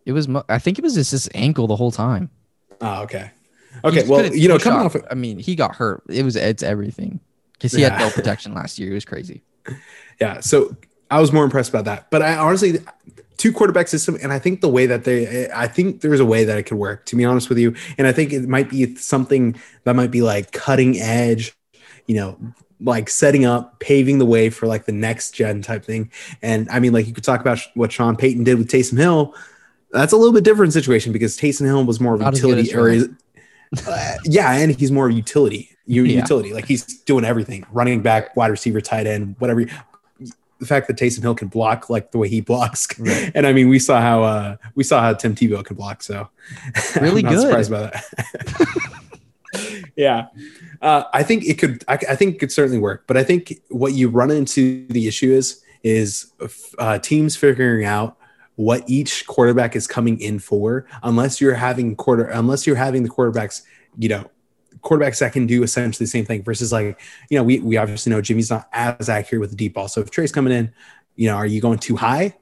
[0.06, 0.28] It was.
[0.50, 2.30] I think it was just his ankle the whole time.
[2.82, 3.32] Oh, okay.
[3.84, 4.08] Okay.
[4.08, 6.04] Well, you know, coming off, I mean, he got hurt.
[6.10, 6.36] It was.
[6.36, 7.19] It's everything
[7.54, 8.91] because he had no protection last year.
[8.91, 9.41] It was crazy.
[10.19, 10.76] Yeah, so
[11.10, 12.10] I was more impressed about that.
[12.10, 12.80] But I honestly,
[13.38, 16.43] two quarterback system, and I think the way that they, I think there's a way
[16.46, 17.06] that it could work.
[17.08, 20.22] To be honest with you, and I think it might be something that might be
[20.22, 21.54] like cutting edge,
[22.08, 22.38] you know,
[22.80, 26.12] like setting up, paving the way for like the next gen type thing.
[26.41, 29.34] And I mean, like you could talk about what Sean Payton did with Taysom Hill.
[29.91, 32.41] That's a little bit different situation because Taysom Hill was more of a Not as
[32.41, 33.10] good utility, is,
[33.88, 35.70] uh, yeah, and he's more utility.
[35.86, 36.20] u- Yeah.
[36.22, 39.66] Utility, like he's doing everything: running back, wide receiver, tight end, whatever.
[40.60, 43.32] The fact that Taysom Hill can block like the way he blocks, Right.
[43.36, 46.02] and I mean, we saw how uh, we saw how Tim Tebow can block.
[46.04, 46.30] So
[47.02, 47.40] Really good.
[47.42, 48.04] surprised by that.
[49.96, 50.28] yeah,
[50.82, 51.84] uh, I think it could.
[51.88, 53.06] I, I think it could certainly work.
[53.08, 56.32] But I think what you run into the issue is is
[56.80, 58.18] uh, teams figuring out
[58.56, 60.86] what each quarterback is coming in for.
[61.02, 63.62] Unless you're having quarter, unless you're having the quarterbacks,
[63.98, 64.30] you know,
[64.82, 66.44] quarterbacks that can do essentially the same thing.
[66.44, 69.74] Versus like, you know, we we obviously know Jimmy's not as accurate with the deep
[69.74, 69.88] ball.
[69.88, 70.74] So if Trey's coming in,
[71.16, 72.36] you know, are you going too high?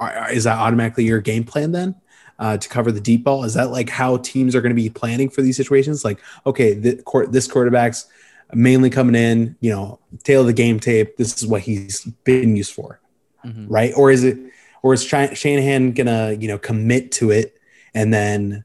[0.00, 1.94] Are, is that automatically your game plan then?
[2.38, 3.44] uh, to cover the deep ball?
[3.44, 6.04] Is that like how teams are going to be planning for these situations?
[6.04, 7.00] Like, okay, the,
[7.30, 8.06] this quarterback's
[8.52, 11.16] mainly coming in, you know, tail of the game tape.
[11.16, 13.00] This is what he's been used for,
[13.44, 13.66] Mhm.
[13.68, 13.92] right?
[13.96, 14.38] Or is it,
[14.84, 17.58] or is Shanahan Shanahan gonna, you know, commit to it
[17.94, 18.64] and then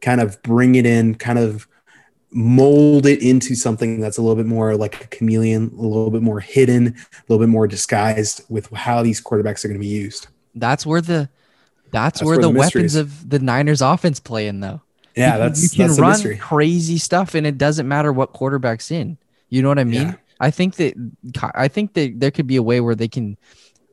[0.00, 1.68] kind of bring it in, kind of
[2.30, 6.22] mold it into something that's a little bit more like a chameleon, a little bit
[6.22, 9.86] more hidden, a little bit more disguised with how these quarterbacks are going to be
[9.86, 10.28] used.
[10.54, 11.28] That's where the
[11.90, 14.80] That's, That's where, where the, the weapons of the Niners offense play in though.
[15.14, 18.90] Yeah, you, that's you can that's run crazy stuff and it doesn't matter what quarterback's
[18.90, 19.18] in.
[19.50, 20.08] You know what I mean?
[20.08, 20.14] Yeah.
[20.40, 20.94] I think that
[21.54, 23.36] I think that there could be a way where they can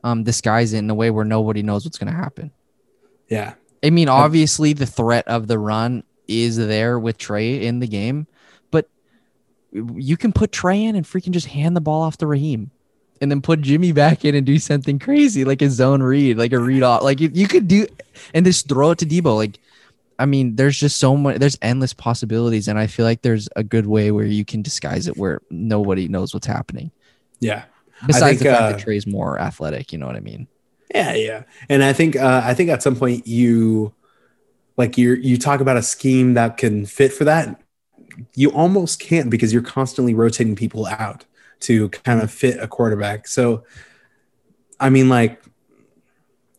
[0.04, 2.50] um, disguise it in a way where nobody knows what's going to happen.
[3.28, 7.86] Yeah, I mean, obviously the threat of the run is there with Trey in the
[7.86, 8.26] game,
[8.70, 8.88] but
[9.72, 12.70] you can put Trey in and freaking just hand the ball off to Raheem.
[13.20, 16.52] And then put Jimmy back in and do something crazy like a zone read, like
[16.52, 17.04] a read off.
[17.04, 17.86] Like you, you could do,
[18.34, 19.36] and just throw it to Deebo.
[19.36, 19.60] Like,
[20.18, 22.66] I mean, there's just so much, there's endless possibilities.
[22.66, 26.08] And I feel like there's a good way where you can disguise it where nobody
[26.08, 26.90] knows what's happening.
[27.38, 27.64] yeah.
[28.06, 30.48] Besides think, the fact uh, that Trey's more athletic, you know what I mean?
[30.94, 31.42] Yeah, yeah.
[31.68, 33.94] And I think uh, I think at some point you
[34.76, 37.60] like you you talk about a scheme that can fit for that.
[38.34, 41.24] You almost can't because you're constantly rotating people out
[41.60, 43.26] to kind of fit a quarterback.
[43.26, 43.64] So
[44.80, 45.42] I mean like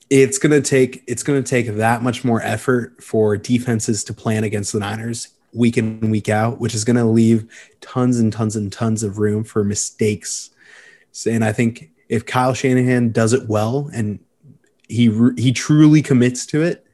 [0.10, 4.14] it's going to take it's going to take that much more effort for defenses to
[4.14, 8.20] plan against the Niners week in and week out, which is going to leave tons
[8.20, 10.50] and tons and tons of room for mistakes.
[11.26, 14.19] And I think if Kyle Shanahan does it well and
[14.88, 15.06] he
[15.38, 16.86] he truly commits to it,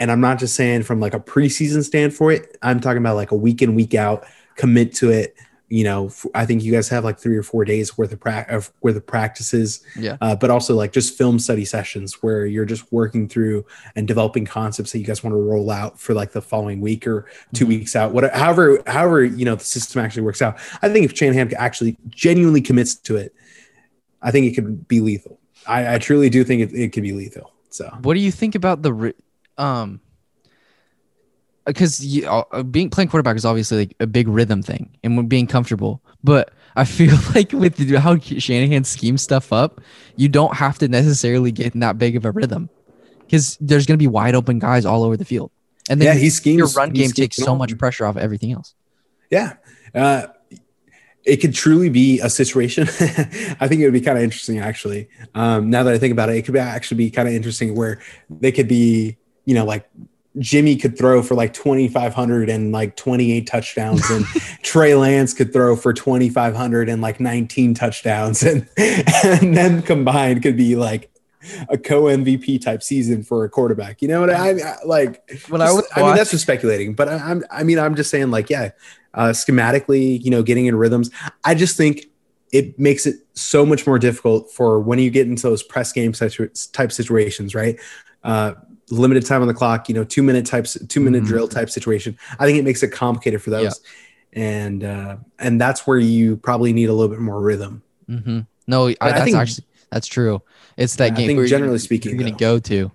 [0.00, 3.16] and I'm not just saying from like a preseason stand for it, I'm talking about
[3.16, 5.34] like a week in week out commit to it.
[5.70, 8.46] You know, I think you guys have like three or four days worth of, pra-
[8.48, 10.16] of worth of practices Yeah.
[10.22, 14.46] uh, but also like just film study sessions where you're just working through and developing
[14.46, 17.66] concepts that you guys want to roll out for like the following week or 2
[17.66, 17.68] Mhm.
[17.68, 18.12] weeks out.
[18.12, 20.56] Whatever, however, however you know the system actually works out.
[20.80, 23.34] I think if Shanahan actually genuinely commits to it,
[24.22, 25.38] I think it could be lethal.
[25.66, 27.52] I, I truly do think it, it could be lethal.
[27.68, 29.14] So What do you think about the ri-
[29.58, 30.00] um?
[31.68, 36.02] Because uh, being playing quarterback is obviously like a big rhythm thing, and being comfortable.
[36.24, 39.80] But I feel like with how Shanahan schemes stuff up,
[40.16, 42.70] you don't have to necessarily get in that big of a rhythm,
[43.20, 45.50] because there's going to be wide open guys all over the field,
[45.90, 46.58] and then yeah, your- he schemes.
[46.58, 48.74] your run game takes so much pressure off everything else.
[49.30, 49.56] Yeah.
[49.94, 50.28] Uh,
[51.24, 52.84] it could truly be a situation.
[53.60, 55.08] I think it would be kind of interesting, actually.
[55.34, 57.74] Um, now that I think about it, it could be actually be kind of interesting
[57.74, 58.00] where
[58.30, 59.86] they could be, you know, like
[60.38, 64.24] Jimmy could throw for like 2,500 and like 28 touchdowns, and
[64.62, 70.56] Trey Lance could throw for 2,500 and like 19 touchdowns, and and then combined could
[70.56, 71.10] be like
[71.68, 74.02] a co MVP type season for a quarterback.
[74.02, 75.22] You know what I, I like?
[75.48, 77.94] When I just- was I mean, that's just speculating, but I, I'm, I mean, I'm
[77.94, 78.70] just saying, like, yeah,
[79.14, 81.10] uh, schematically, you know, getting in rhythms.
[81.44, 82.06] I just think
[82.52, 86.14] it makes it so much more difficult for when you get into those press game
[86.14, 87.78] situ- type situations, right?
[88.24, 88.54] Uh,
[88.90, 91.28] limited time on the clock, you know, two minute types, two minute Mhm.
[91.28, 92.16] drill type situation.
[92.38, 93.80] I think it makes it complicated for those,
[94.32, 97.82] and uh, and that's where you probably need a little bit more rhythm.
[98.08, 98.40] Mm-hmm.
[98.66, 100.42] No, I, I think- actually that's true.
[100.76, 101.26] It's that Yeah, I game.
[101.28, 102.90] think where you're- generally speaking, you're going to go to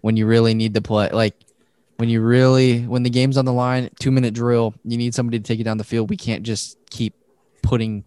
[0.00, 1.08] when you really need to play.
[1.10, 1.34] Like
[1.96, 4.74] when you really when the game's on the line, two minute drill.
[4.84, 6.10] You need somebody to take you down the field.
[6.10, 7.14] We can't just keep
[7.62, 8.04] putting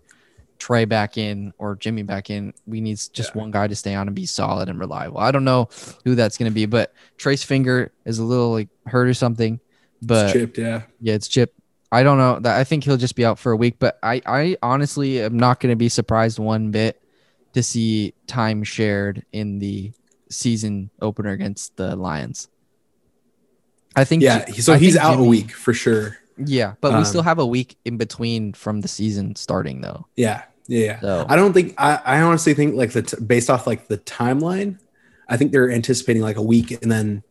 [0.59, 2.53] Trey back in or Jimmy back in.
[2.65, 3.41] We need just Yeah.
[3.41, 5.19] one guy to stay on and be solid and reliable.
[5.19, 5.69] I don't know
[6.03, 9.59] who that's going to be, but Trey's finger is a little like hurt or something.
[10.01, 10.83] But It's chipped, yeah.
[11.01, 11.53] yeah, it's Chip.
[11.91, 12.39] I don't know.
[12.39, 13.75] That I think he'll just be out for a week.
[13.79, 17.01] But I, I honestly am not going to be surprised one bit
[17.53, 19.91] to see time shared in the
[20.29, 22.49] season opener against the Lions.
[23.95, 24.21] I think.
[24.21, 26.17] Yeah, so I he's out Jimmy- a week for sure.
[26.37, 30.07] Yeah, but we Um, still have a week in between from the season starting, though.
[30.15, 30.99] Yeah, yeah, yeah.
[31.01, 33.97] So I don't think I, I honestly think like the t- based off like the
[33.99, 34.79] timeline,
[35.27, 37.23] I think they're anticipating like a week and then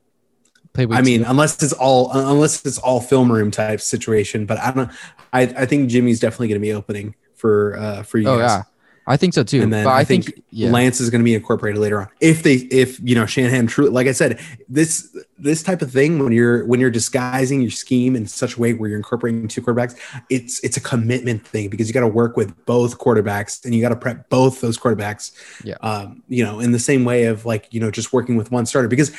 [0.75, 1.31] play I mean two.
[1.31, 4.91] unless it's all unless it's all film room type situation, but I don't
[5.33, 8.59] I I think Jimmy's definitely going to be opening for uh for you oh guys.
[8.59, 8.63] yeah,
[9.09, 9.63] I think so too.
[9.63, 12.01] And then but I, I think, think yeah, Lance is going to be incorporated later
[12.01, 12.09] on.
[12.21, 16.19] If they, if you know, Shanahan truly, like I said, this this type of thing
[16.19, 19.63] when you're when you're disguising your scheme in such a way where you're incorporating two
[19.63, 19.97] quarterbacks,
[20.29, 23.81] it's it's a commitment thing because you got to work with both quarterbacks and you
[23.81, 25.33] got to prep both those quarterbacks.
[25.63, 25.77] Yeah.
[25.83, 28.67] Um, you know, in the same way of like you know just working with one
[28.67, 29.13] starter because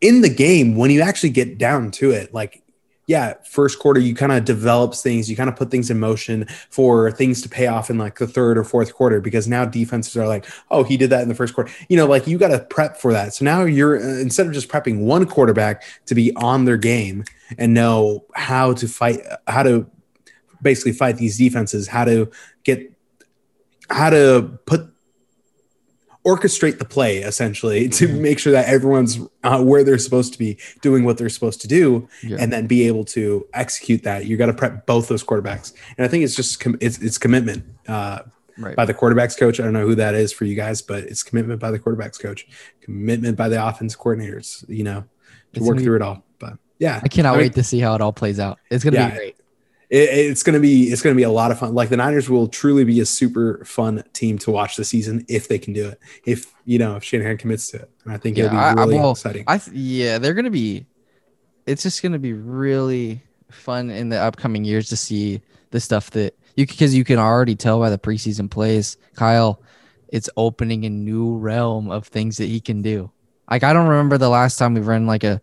[0.00, 2.63] in the game when you actually get down to it, like
[3.06, 6.46] yeah, first quarter you kind of develops things, you kind of put things in motion
[6.70, 10.16] for things to pay off in like the third or fourth quarter because now defenses
[10.16, 11.70] are like, oh, he did that in the first quarter.
[11.88, 13.34] You know, like you got to prep for that.
[13.34, 17.24] So now you're uh, instead of just prepping one quarterback to be on their game
[17.58, 19.86] and know how to fight, how to
[20.62, 22.30] basically fight these defenses, how to
[22.62, 22.90] get,
[23.90, 24.93] how to put
[26.26, 28.20] orchestrate the play essentially to Mhm.
[28.20, 31.68] make sure that everyone's uh, where they're supposed to be doing what they're supposed to
[31.68, 32.38] do Yeah.
[32.40, 36.04] and then be able to execute that you got to prep both those quarterbacks and
[36.04, 38.20] i think it's just com- it's, it's commitment uh,
[38.56, 38.76] Right.
[38.76, 39.58] by the quarterbacks coach.
[39.58, 42.20] I don't know who that is for you guys, but it's commitment by the quarterbacks
[42.20, 42.46] coach,
[42.80, 45.06] commitment by the offense coordinators, you know, to
[45.54, 46.24] It's work gonna be- through it all.
[46.38, 48.60] But yeah, I cannot I mean, wait to see how it all plays out.
[48.70, 49.10] It's gonna Yeah.
[49.10, 49.36] be great.
[49.94, 51.74] It, it's gonna be it's gonna be a lot of fun.
[51.74, 55.46] Like the Niners will truly be a super fun team to watch this season if
[55.48, 56.00] they can do it.
[56.24, 58.70] If you know if Shanahan commits to it, and I think it'll be Yeah, I-
[58.70, 59.44] I- really well, exciting.
[59.46, 60.86] I th- yeah, they're gonna be.
[61.66, 66.34] It's just gonna be really fun in the upcoming years to see the stuff that
[66.56, 69.62] you because you can already tell by the preseason plays, Kyle.
[70.08, 73.10] It's opening a new realm of things that he can do.
[73.50, 75.40] Like I don't remember the last time we've run like a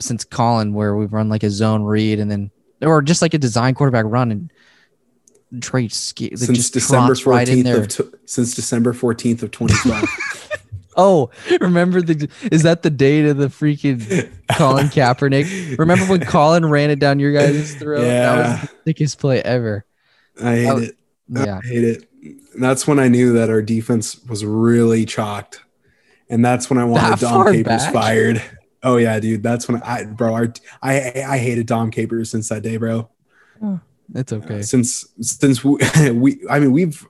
[0.00, 2.50] since Colin where we've run like a zone read and then
[2.82, 4.50] or just like a design quarterback run and
[5.62, 7.80] Trey sk- since just December right fourteenth there.
[7.82, 10.04] of t- since December fourteenth of twenty twelve.
[10.96, 15.76] Oh, remember the is that the date of the freaking Colin Kaepernick?
[15.76, 18.02] Remember when Colin ran it down your guys' throat?
[18.02, 18.60] That Yeah.
[18.60, 19.84] was the sickest play ever.
[20.40, 20.96] I hate Oh, it.
[21.28, 21.58] Yeah.
[21.64, 22.08] I hate it.
[22.22, 25.64] And that's when I knew that our defense was really chalked.
[26.30, 27.92] And that's when I wanted That Dom Capers back?
[27.92, 28.42] fired.
[28.84, 29.42] Oh yeah, dude.
[29.42, 33.08] That's when I bro, our, I I hated Dom Capers since that day, bro.
[34.10, 34.60] That's okay.
[34.62, 35.78] Since since we,
[36.12, 37.06] we I mean we've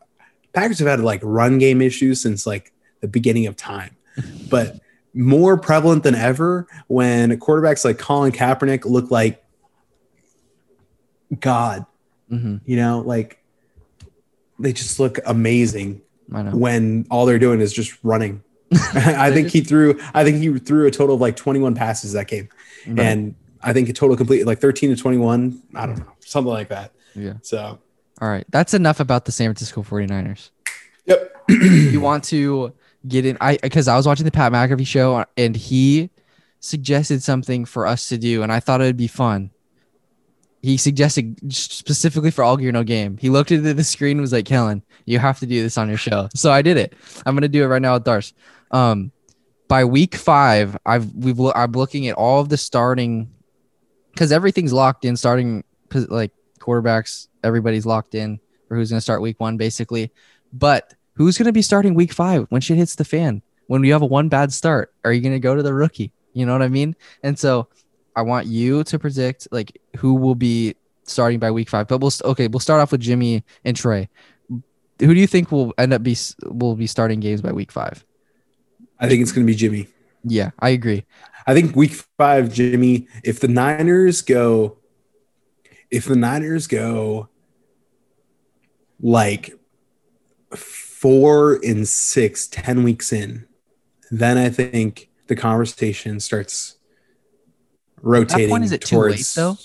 [0.53, 3.97] Packers have had like run game issues since like the beginning of time.
[4.49, 4.79] But
[5.13, 9.45] more prevalent than ever when quarterbacks like Colin Kaepernick look like
[11.41, 11.85] God,
[12.29, 13.43] hmm you know, like
[14.61, 16.53] they just look amazing I know.
[16.53, 18.44] when all they're doing is just running.
[18.95, 22.29] I think he threw I think he threw a total of like 21 passes that
[22.29, 22.49] game.
[22.87, 22.99] Right.
[23.01, 25.63] And I think a total complete like 13 to 21.
[25.75, 26.93] I don't know, something like that.
[27.15, 27.35] yeah.
[27.43, 27.79] So
[28.21, 28.45] All right.
[28.51, 30.51] That's enough about the San Francisco 49ers.
[31.07, 31.31] yep.
[31.49, 32.73] you want to
[33.07, 36.11] get in I because I was watching the Pat McAfee show and he
[36.61, 39.51] suggested something for us to do and I thought it would be fun.
[40.65, 43.19] He suggested specifically for all gear no game.
[43.19, 45.91] He looked at the screen and was like, "Kellen, you have to do this on
[45.91, 46.95] your show." So I did it.
[47.27, 48.33] I'm gonna do it right now with Dars.
[48.71, 49.13] Um,
[49.69, 53.31] by week five, I've we've I'm looking at all of the starting
[54.15, 55.19] because everything's locked in.
[55.19, 60.13] Starting like quarterbacks, everybody's locked in for who's gonna start week one, basically.
[60.51, 63.43] But who's to be starting week five when shit hits the fan?
[63.67, 66.15] When you have a one bad start, are you to go to the rookie?
[66.33, 66.97] You know what I mean?
[67.23, 67.69] And so
[68.17, 70.75] I want you to predict like who will be
[71.05, 71.89] starting by week five.
[71.89, 74.09] But we'll okay, we'll start off with Jimmy and Trey.
[75.01, 78.05] Who do you think will end up be will be starting games by week five?
[79.01, 79.89] I think it's going to be Jimmy.
[80.25, 81.05] Yeah, I agree.
[81.47, 84.79] I think week 5 Jimmy if the Niners go
[85.91, 87.29] if the Niners go
[89.01, 89.53] like
[90.55, 93.47] 4 and six, ten weeks in
[94.11, 96.79] then I think the conversation starts
[98.05, 99.57] rotating is it too late, though?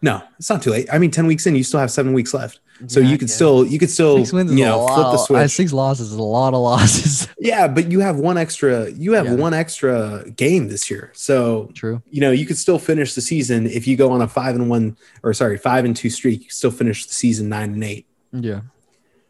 [0.00, 0.88] No, it's not too late.
[0.92, 2.60] I mean, 10 weeks in, you still have seven weeks left.
[2.86, 4.24] So Yeah, you could still, you could still, you
[4.64, 5.50] know, flip the uh, switch.
[5.50, 7.26] Six losses is a lot of losses.
[7.40, 8.90] Yeah, but you have one extra.
[8.90, 9.34] You have Yeah.
[9.34, 12.02] one extra game this year, so True.
[12.10, 14.68] you know you could still finish the season if you go on a five and
[14.68, 16.44] one or sorry five and two streak.
[16.44, 18.06] You still finish the season nine and eight.
[18.32, 18.62] Yeah.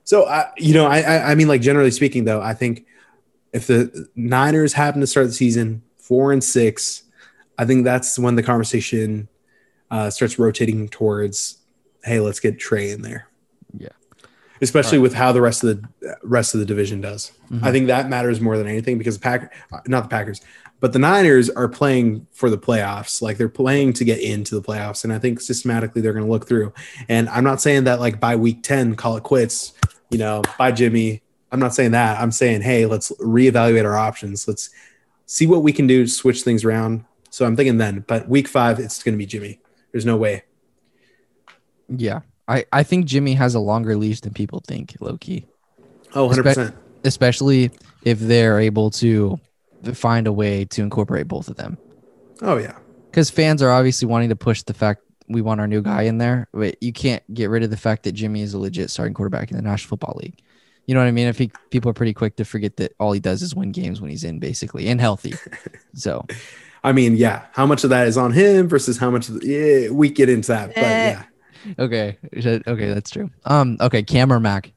[0.04, 2.86] So I, you know, I, I, I mean, like generally speaking, though, I think
[3.52, 7.02] if the Niners happen to start the season four and six,
[7.58, 9.28] I think that's when the conversation
[9.90, 11.58] uh, starts rotating towards,
[12.04, 13.26] hey, let's get Trey in there.
[13.76, 13.88] Yeah.
[14.60, 15.02] Especially Right.
[15.02, 17.32] with how the rest of the rest of the division does.
[17.50, 17.62] Mhm.
[17.62, 19.54] I think that matters more than anything because the Pack,
[19.86, 20.40] not the Packers,
[20.80, 23.22] but the Niners are playing for the playoffs.
[23.22, 26.30] Like they're playing to get into the playoffs, and I think systematically they're going to
[26.30, 26.72] look through.
[27.08, 29.72] And I'm not saying that like by week ten, call it quits.
[30.10, 31.22] You know, by Jimmy.
[31.52, 32.20] I'm not saying that.
[32.20, 34.46] I'm saying, hey, let's reevaluate our options.
[34.48, 34.70] Let's
[35.26, 37.04] see what we can do to switch things around.
[37.30, 39.60] So I'm thinking then, but week five, it's going to be Jimmy.
[39.92, 40.44] There's no way.
[41.88, 42.20] Yeah.
[42.46, 45.46] I, I think Jimmy has a longer leash than people think, low key.
[46.14, 46.76] Oh, 100 percent.
[47.04, 47.70] especially
[48.04, 49.38] if they're able to
[49.92, 51.76] find a way to incorporate both of them.
[52.40, 52.78] Oh yeah.
[53.10, 56.16] Because fans are obviously wanting to push the fact we want our new guy in
[56.18, 59.12] there, but you can't get rid of the fact that Jimmy is a legit starting
[59.12, 60.40] quarterback in the National Football League.
[60.86, 61.28] You know what I mean?
[61.28, 64.00] I think people are pretty quick to forget that all he does is win games
[64.00, 65.34] when he's in, basically, and healthy.
[65.94, 66.24] So
[66.84, 67.46] I mean, yeah.
[67.52, 69.28] How much of that is on him versus how much?
[69.28, 71.10] Of the, yeah, we get into that, but Eh.
[71.10, 71.72] yeah.
[71.78, 73.30] okay, okay, that's true.
[73.44, 74.72] Um, okay, Cam or Mac?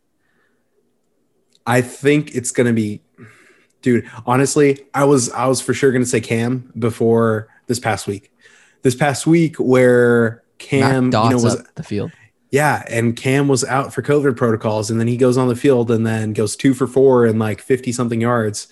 [1.67, 3.01] I think it's gonna be,
[3.81, 4.09] dude.
[4.25, 8.31] Honestly, I was I was for sure gonna say Cam before this past week.
[8.81, 12.11] This past week where Cam, you know, dots was up the field.
[12.49, 15.91] yeah, and Cam was out for COVID protocols, and then he goes on the field
[15.91, 18.67] and then goes two for four and like fifty something yards,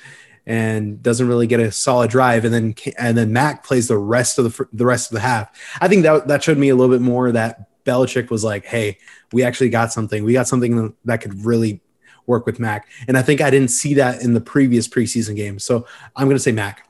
[0.50, 4.40] and doesn't really get a solid drive, and then and then Mac plays the rest
[4.40, 5.50] of the the rest of the half.
[5.80, 8.98] I think that that showed me a little bit more that Belichick was like, hey,
[9.32, 10.24] we actually got something.
[10.24, 11.82] We got something that could really
[12.26, 12.88] work with Mac.
[13.08, 15.60] And I think I didn't see that in the previous preseason game.
[15.60, 15.86] So
[16.16, 16.88] I'm going to say Mac.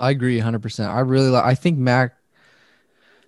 [0.00, 0.88] I agree 100%.
[0.88, 2.16] I really like, I think Mac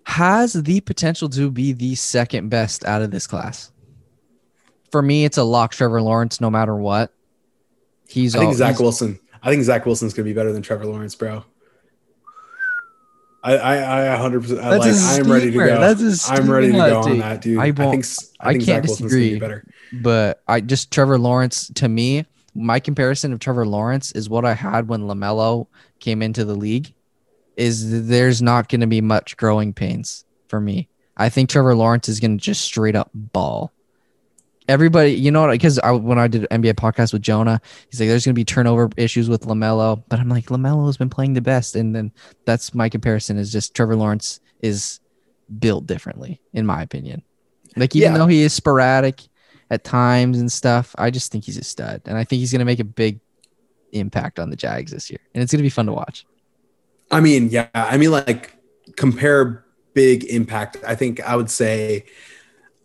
[0.06, 3.70] has the potential to be the second best out of this class.
[4.90, 7.12] For me, it's a lock Trevor Lawrence no matter what.
[8.08, 9.20] He's I think all- Zach Wilson.
[9.44, 11.44] I think Zach Wilson's going to be better than Trevor Lawrence, bro.
[13.42, 14.58] I I, I 100%.
[14.58, 15.80] I That's like, I'm ready to go.
[15.94, 17.58] That's a I'm ready to go on that, dude.
[17.58, 19.34] I I, won't- think, s- I I think can't Zach Wilson's disagree.
[19.34, 19.64] be better.
[19.92, 24.54] but I just Trevor Lawrence to me, my comparison of Trevor Lawrence is what I
[24.54, 25.66] had when LaMelo
[26.00, 26.94] came into the league.
[27.56, 30.88] Is there's not going to be much growing pains for me.
[31.16, 33.72] I think Trevor Lawrence is going to just straight up ball.
[34.66, 38.08] Everybody, you know, because I when I did an NBA podcast with Jonah, he's like,
[38.08, 41.34] "There's going to be turnover issues with Lamelo," but I'm like, Lamelo has been playing
[41.34, 42.12] the best, and then
[42.46, 43.36] that's my comparison.
[43.36, 45.00] Is just Trevor Lawrence is
[45.58, 47.22] built differently, in my opinion.
[47.76, 48.18] Like even Yeah.
[48.18, 49.20] though he is sporadic
[49.70, 52.60] at times and stuff, I just think he's a stud, and I think he's going
[52.60, 53.20] to make a big
[53.92, 56.24] impact on the Jags this year, and it's going to be fun to watch.
[57.10, 57.68] I mean, yeah.
[57.74, 58.56] I mean, like
[58.96, 60.78] compare big impact.
[60.86, 62.06] I think I would say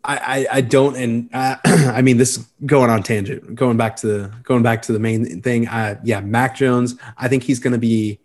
[0.04, 0.96] I I, don't.
[0.96, 4.94] And uh, I mean, this going on tangent, going back to the going back to
[4.94, 5.68] the main thing.
[5.68, 6.96] Uh, yeah, Mac Jones.
[7.18, 8.20] I think he's going to be.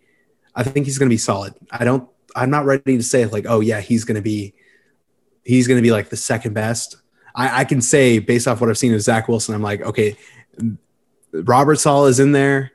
[0.55, 1.53] I think he's going to be solid.
[1.71, 2.07] I don't.
[2.35, 4.53] I'm not ready to say like, oh yeah, he's going to be.
[5.43, 6.97] He's going to be like the second best.
[7.35, 10.15] I, I can say based off what I've seen of Zach Wilson, I'm like, okay,
[11.33, 12.71] Robert Saleh is in there.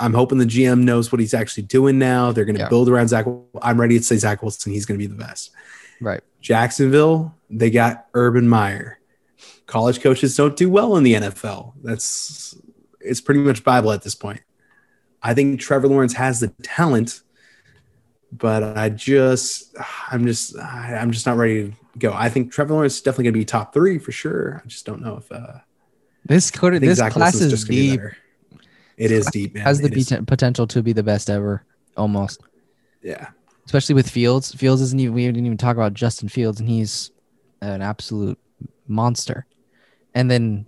[0.00, 2.32] I'm hoping the GM knows what he's actually doing now.
[2.32, 2.68] They're going to Yeah.
[2.68, 3.26] build around Zach.
[3.60, 4.72] I'm ready to say Zach Wilson.
[4.72, 5.50] He's going to be the best.
[6.02, 6.20] Right.
[6.40, 8.98] Jacksonville, they got Urban Meyer.
[9.66, 11.72] College coaches don't do well in the NFL.
[11.82, 12.54] That's
[13.00, 14.40] it's pretty much Bible at this point.
[15.22, 17.20] I think Trevor Lawrence has the talent,
[18.32, 19.74] but I just
[20.10, 22.12] I'm just I'm just not ready to go.
[22.12, 24.60] I think Trevor Lawrence is definitely going to be top three for sure.
[24.64, 25.58] I just don't know if uh,
[26.26, 28.00] This could this Zach class Wilson's is just be deep.
[28.96, 29.64] It is deep, man.
[29.64, 31.64] Has the is- potential to be the best ever,
[31.96, 32.42] almost.
[33.02, 33.28] yeah.
[33.66, 34.54] Especially with Fields.
[34.54, 37.10] Fields isn't even we didn't even talk about Justin Fields, and he's
[37.60, 38.38] an absolute
[38.86, 39.46] monster.
[40.14, 40.66] And then,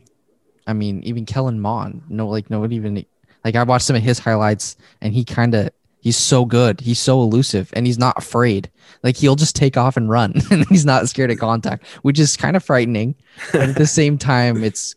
[0.66, 3.04] I mean, even Kellen Mond, no, like nobody even
[3.44, 7.00] like I watched some of his highlights, and he kind of he's so good, he's
[7.00, 8.70] so elusive, and he's not afraid.
[9.02, 12.36] Like he'll just take off and run, and he's not scared of contact, which is
[12.36, 13.14] kind of frightening.
[13.52, 14.94] But at the same time, it's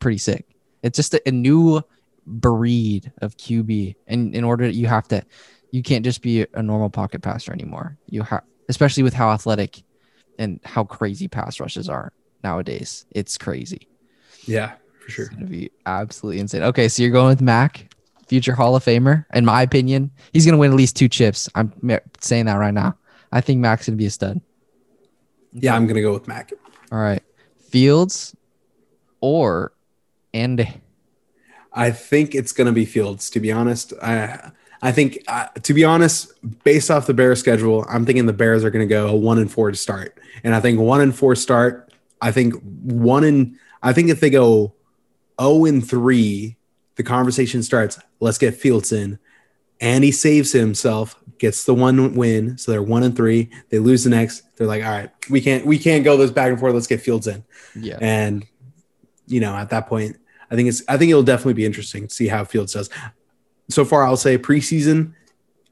[0.00, 0.46] pretty sick.
[0.82, 1.82] It's just a, a new
[2.26, 5.22] breed of QB, and in order you have to
[5.74, 7.98] you can't just be a normal pocket passer anymore.
[8.08, 9.82] You have, especially with how athletic
[10.38, 12.12] and how crazy pass rushes are
[12.44, 13.06] nowadays.
[13.10, 13.88] It's crazy.
[14.44, 15.24] Yeah, for sure.
[15.24, 16.62] It's gonna be absolutely insane.
[16.62, 17.92] Okay, so you're going with Mac,
[18.28, 19.24] future Hall of Famer.
[19.34, 21.48] In my opinion, he's gonna win at least two chips.
[21.56, 21.72] I'm
[22.20, 22.96] saying that right now.
[23.32, 24.40] I think Mac's gonna be a stud.
[25.54, 26.52] Yeah, I'm gonna go with Mac.
[26.92, 27.22] All right,
[27.58, 28.36] Fields
[29.20, 29.72] or
[30.32, 30.68] Andy.
[31.72, 33.28] I think it's going to be Fields.
[33.30, 34.52] To be honest, I
[34.84, 36.30] I think uh, to be honest,
[36.62, 39.38] based off the Bears schedule, I'm thinking the Bears are going to go a one
[39.38, 41.90] and four to start, and I think one and four start.
[42.20, 44.74] I think one and I think if they go
[45.40, 46.58] zero and three,
[46.96, 47.98] the conversation starts.
[48.20, 49.18] Let's get Fields in,
[49.80, 53.48] and he saves himself, gets the one win, so they're one and three.
[53.70, 54.42] They lose the next.
[54.56, 56.74] They're like, all right, we can't we can't go this back and forth.
[56.74, 57.42] Let's get Fields in.
[57.74, 58.46] Yeah, And
[59.26, 60.18] you know, at that point,
[60.50, 62.90] I think it's I think it'll definitely be interesting to see how Fields does.
[63.68, 65.14] So far, I'll say preseason.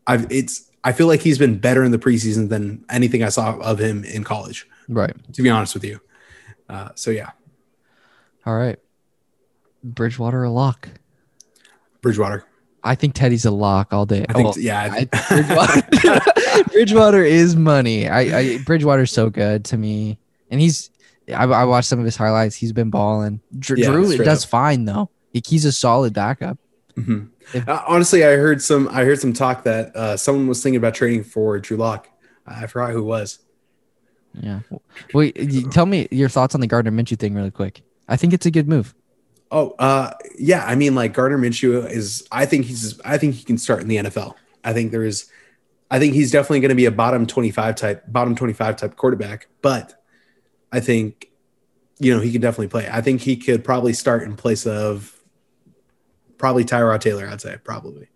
[0.07, 3.57] I've it's I feel like he's been better in the preseason than anything I saw
[3.59, 4.66] of him in college.
[4.88, 5.14] right.
[5.35, 6.00] To be honest with you,
[6.68, 7.31] uh, so yeah,
[8.46, 8.78] All right.
[9.85, 10.88] Bridgewater a lock.
[12.00, 12.44] Bridgewater.
[12.85, 14.24] I think Teddy's a lock all day.
[14.28, 18.09] I think Well, yeah, I I, Bridgewater, Bridgewater is money.
[18.09, 20.18] I, I Bridgewater's so good to me,
[20.50, 20.90] and he's.
[21.28, 22.57] I, I watched some of his highlights.
[22.57, 23.40] He's been balling.
[23.57, 24.50] Dr- Yeah, Drew does up.
[24.50, 25.09] fine though.
[25.33, 26.59] Like, he's a solid backup.
[26.96, 27.28] Mhm.
[27.55, 30.94] Uh, honestly, I heard some I heard some talk that uh, someone was thinking about
[30.94, 32.09] trading for Drew Lock.
[32.46, 33.38] I forgot who it was.
[34.35, 34.61] Yeah.
[35.12, 37.83] Wait, tell me your thoughts on the Gardner Minshew thing really quick.
[38.09, 38.94] I think it's a good move.
[39.50, 40.64] Oh, uh, yeah.
[40.64, 42.26] I mean, like Gardner Minshew is.
[42.33, 43.00] I think he's.
[43.02, 44.35] I think he can start in the NFL.
[44.64, 45.31] I think there is.
[45.90, 49.48] I think he's definitely going to be a bottom twenty-five type, bottom twenty-five type quarterback.
[49.60, 50.02] But
[50.73, 51.31] I think,
[51.98, 52.88] you know, he can definitely play.
[52.90, 55.21] I think he could probably start in place of
[56.43, 57.29] probably Tyrod Taylor.
[57.29, 58.09] I'd say probably.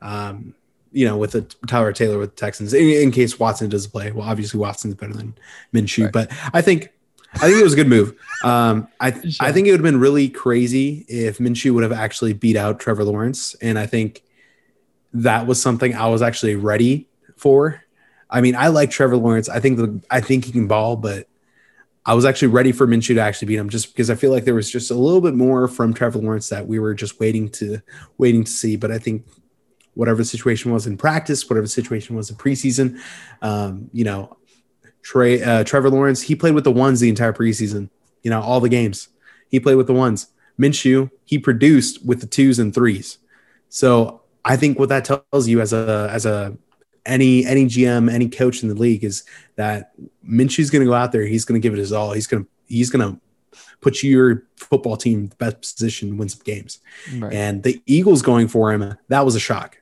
[0.00, 0.54] Um,
[0.90, 4.10] you know, with a Tyler Taylor with the Texans, in, in case Watson doesn't play.
[4.10, 5.34] Well, obviously Watson's better than
[5.74, 6.12] Minshew, Right.
[6.12, 6.90] but I think
[7.34, 8.14] I think it was a good move.
[8.42, 9.46] Um, I Sure.
[9.46, 12.80] I think it would have been really crazy if Minshew would have actually beat out
[12.80, 14.22] Trevor Lawrence, and I think
[15.12, 17.06] that was something I was actually ready
[17.36, 17.82] for.
[18.30, 19.50] I mean, I like Trevor Lawrence.
[19.50, 21.27] I think the I think he can ball, but
[22.08, 24.46] I was actually ready for Minshew to actually beat him, just because I feel like
[24.46, 27.50] there was just a little bit more from Trevor Lawrence that we were just waiting
[27.50, 27.82] to
[28.16, 28.76] waiting to see.
[28.76, 29.26] But I think
[29.92, 32.98] whatever the situation was in practice, whatever the situation was in preseason,
[33.42, 34.38] um, you know,
[35.02, 37.90] Trey uh, Trevor Lawrence he played with the ones the entire preseason.
[38.22, 39.08] You know, all the games
[39.50, 40.28] he played with the ones.
[40.58, 43.18] Minshew he produced with the twos and threes.
[43.68, 46.56] So I think what that tells you as a as a
[47.06, 49.24] any any GM, any coach in the league is
[49.56, 49.92] that
[50.22, 51.26] Minshew's going to go out there.
[51.26, 52.12] He's going to give it his all.
[52.12, 53.20] He's going to he's going to
[53.80, 56.80] put your football team in the best position to win some games.
[57.16, 57.32] Right.
[57.32, 59.78] And the Eagles going for him, that was a shock.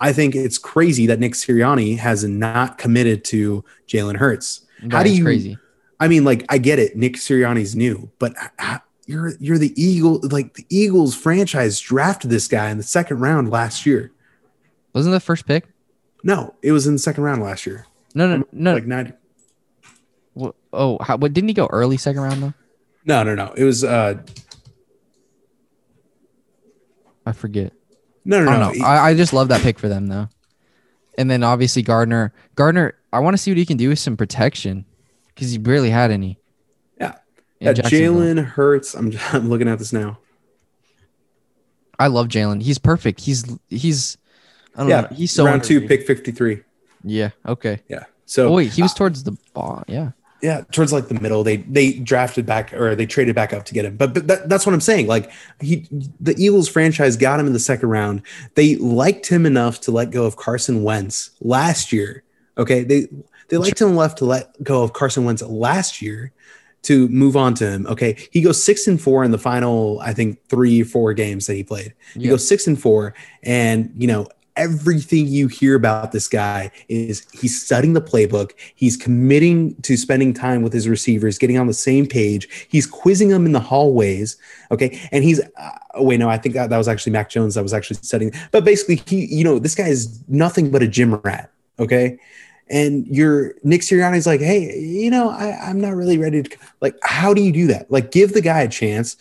[0.00, 4.66] I think it's crazy that Nick Sirianni has not committed to Jalen Hurts.
[4.82, 5.22] That How do you?
[5.22, 5.58] Crazy.
[6.00, 6.96] I mean, like I get it.
[6.96, 8.34] Nick Sirianni's new, but
[9.06, 10.20] you're you're the Eagle.
[10.24, 14.10] Like the Eagles franchise drafted this guy in the second round last year.
[14.92, 15.71] Wasn't the first pick?
[16.22, 17.86] No, it was in the second round last year.
[18.14, 18.74] No, no, no.
[18.74, 19.12] Like ninety.
[20.34, 22.54] What, oh, how, what didn't he go early second round though?
[23.04, 23.52] No, no, no.
[23.56, 23.84] It was.
[23.84, 24.22] uh
[27.24, 27.72] I forget.
[28.24, 28.84] No, no, I no.
[28.84, 30.28] I, I just love that pick for them though.
[31.18, 32.32] And then obviously Gardner.
[32.54, 34.84] Gardner, I want to see what he can do with some protection
[35.28, 36.38] because he barely had any.
[36.98, 37.16] Yeah.
[37.60, 37.72] Yeah.
[37.72, 38.94] Jalen Hurts.
[38.94, 40.18] I'm, I'm looking at this now.
[41.98, 42.62] I love Jalen.
[42.62, 43.20] He's perfect.
[43.20, 44.16] He's he's
[44.78, 45.08] yeah, know.
[45.12, 46.62] he's so round two, pick fifty three.
[47.04, 47.30] Yeah.
[47.46, 47.80] Okay.
[47.88, 48.04] Yeah.
[48.26, 49.84] So oh, wait, he was uh, towards the ball.
[49.86, 50.12] Yeah.
[50.40, 51.44] Yeah, towards like the middle.
[51.44, 53.96] They they drafted back or they traded back up to get him.
[53.96, 55.06] But but that, that's what I'm saying.
[55.06, 55.86] Like he
[56.18, 58.22] the Eagles franchise got him in the second round.
[58.54, 62.24] They liked him enough to let go of Carson Wentz last year.
[62.58, 62.82] Okay.
[62.82, 63.06] They
[63.48, 66.32] they liked him enough to let go of Carson Wentz last year
[66.82, 67.86] to move on to him.
[67.86, 68.16] Okay.
[68.32, 71.62] He goes six and four in the final, I think, three, four games that he
[71.62, 71.94] played.
[72.14, 73.14] He goes six and four.
[73.44, 78.52] And, you know, everything you hear about this guy is he's studying the playbook.
[78.74, 82.66] He's committing to spending time with his receivers, getting on the same page.
[82.68, 84.36] He's quizzing them in the hallways.
[84.70, 85.00] Okay.
[85.10, 87.62] And he's, uh, oh, wait, no, I think that, that was actually Mac Jones that
[87.62, 88.32] was actually studying.
[88.50, 91.50] But basically, he, you know, this guy is nothing but a gym rat.
[91.78, 92.18] Okay.
[92.70, 96.96] And your Nick Sirianni's like, hey, you know, I, I'm not really ready to, like,
[97.02, 97.90] how do you do that?
[97.90, 99.16] Like, give the guy a chance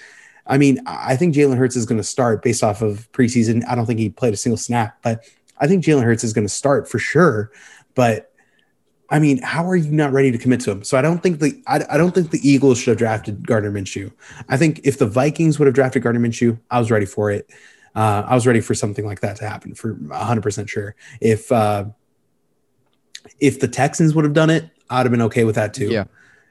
[0.51, 3.63] I mean, I think Jalen Hurts is going to start based off of preseason.
[3.69, 5.23] I don't think he played a single snap, but
[5.57, 7.51] I think Jalen Hurts is going to start for sure.
[7.95, 8.33] But
[9.09, 10.83] I mean, how are you not ready to commit to him?
[10.83, 13.71] So I don't think the I, I don't think the Eagles should have drafted Gardner
[13.71, 14.11] Minshew.
[14.49, 17.49] I think if the Vikings would have drafted Gardner Minshew, I was ready for it.
[17.95, 20.97] Uh, I was ready for something like that to happen for 100 percent sure.
[21.21, 21.85] If uh,
[23.39, 25.87] if the Texans would have done it, I'd have been okay with that too.
[25.87, 26.05] Yeah,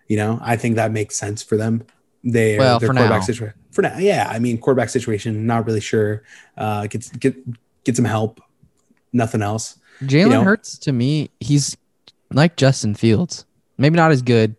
[0.08, 1.84] you know, I think that makes sense for them.
[2.24, 3.98] They well, their quarterback situation for now.
[3.98, 5.46] Yeah, I mean quarterback situation.
[5.46, 6.22] Not really sure.
[6.56, 7.36] Uh, get get
[7.84, 8.40] get some help.
[9.12, 9.78] Nothing else.
[10.02, 10.44] Jalen you know?
[10.44, 11.30] Hurts to me.
[11.40, 11.76] He's
[12.32, 13.44] like Justin Fields.
[13.78, 14.56] Maybe not as good,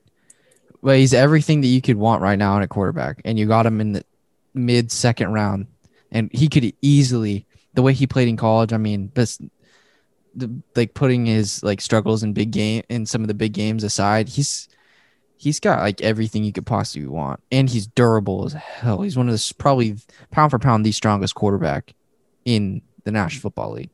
[0.81, 3.21] but he's everything that you could want right now in a quarterback.
[3.23, 4.03] And you got him in the
[4.53, 5.67] mid second round,
[6.11, 8.73] and he could easily the way he played in college.
[8.73, 9.37] I mean, but
[10.35, 13.83] the, like putting his like struggles in big game in some of the big games
[13.83, 14.67] aside, he's
[15.41, 19.01] he's got like everything you could possibly want, and he's durable as hell.
[19.01, 19.97] He's one of the probably
[20.29, 21.95] pound for pound the strongest quarterback
[22.45, 23.89] in the National Football League,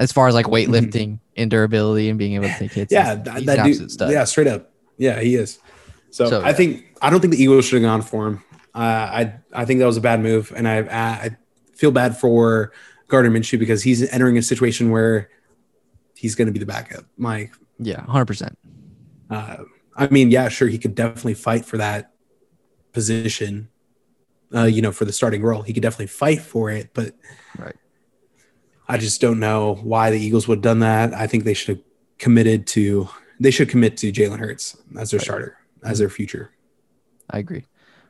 [0.00, 0.72] as far as like mm-hmm.
[0.72, 2.92] weightlifting and durability and being able to take hits.
[2.92, 4.10] yeah, that, that dude, stud.
[4.10, 5.60] yeah, straight up, yeah, he is.
[6.10, 6.52] So, so I yeah.
[6.54, 8.44] think I don't think the Eagles should have gone for him.
[8.74, 11.36] Uh, I I think that was a bad move, and I I
[11.76, 12.72] feel bad for
[13.06, 15.30] Gardner Minshew because he's entering a situation where
[16.16, 17.04] he's going to be the backup.
[17.16, 18.58] My yeah, hundred uh, percent.
[19.96, 22.12] I mean, yeah, sure, he could definitely fight for that
[22.92, 23.68] position.
[24.54, 27.14] Uh, you know, for the starting role, he could definitely fight for it, but
[27.56, 27.76] right.
[28.88, 31.14] I just don't know why the Eagles would have done that.
[31.14, 31.84] I think they should have
[32.18, 33.08] committed to
[33.40, 35.24] they should commit to Jalen Hurts as their right.
[35.24, 36.52] starter, as their future.
[37.30, 37.64] I agree.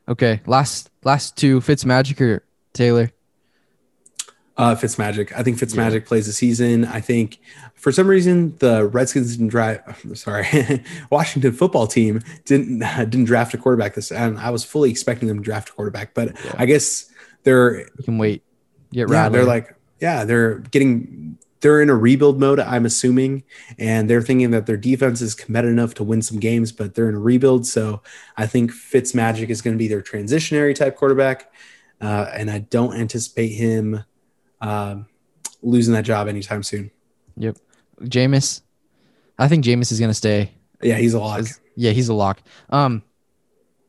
[0.09, 3.13] Okay, last last two Fitz Magic or Taylor.
[4.61, 5.33] Uh, Fitzmagic.
[5.35, 6.07] I think Fitzmagic yeah.
[6.07, 6.85] plays the season.
[6.85, 7.39] I think
[7.77, 9.81] for some reason the Redskins didn't drive.
[10.15, 14.91] Sorry, Washington football team didn't uh, didn't draft a quarterback this, and I was fully
[14.91, 16.13] expecting them to draft a quarterback.
[16.13, 16.57] But yeah.
[16.59, 17.11] I guess
[17.43, 18.43] they're you can wait.
[18.93, 22.61] Get yeah, they're like yeah, they're getting they're in a rebuild mode.
[22.61, 23.45] I'm assuming,
[23.79, 27.09] and they're thinking that their defense is committed enough to win some games, but they're
[27.09, 27.67] in a rebuild.
[27.67, 28.03] So
[28.37, 31.51] I think Fitzmagic is going to be their transitionary type quarterback,
[32.03, 34.05] uh, and I don't anticipate him
[34.61, 35.07] um,
[35.63, 36.91] losing that job anytime soon.
[37.37, 37.57] Yep.
[38.03, 38.63] Jameis,
[39.39, 40.53] I think Jameis is going to stay.
[40.83, 41.47] Yeah, he's a lock.
[41.77, 42.41] Yeah, he's a lock.
[42.71, 43.03] Um,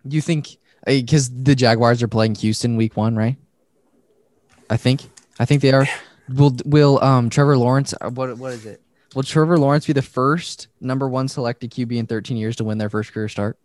[0.08, 3.38] do you think because the Jaguars are playing Houston week one, right?
[4.70, 5.10] I think.
[5.40, 5.88] I think they are.
[6.30, 7.94] Will will um Trevor Lawrence?
[8.00, 8.82] Uh, what what is it?
[9.16, 12.78] Will Trevor Lawrence be the first number one selected QB in 13 years to win
[12.78, 13.60] their first career start?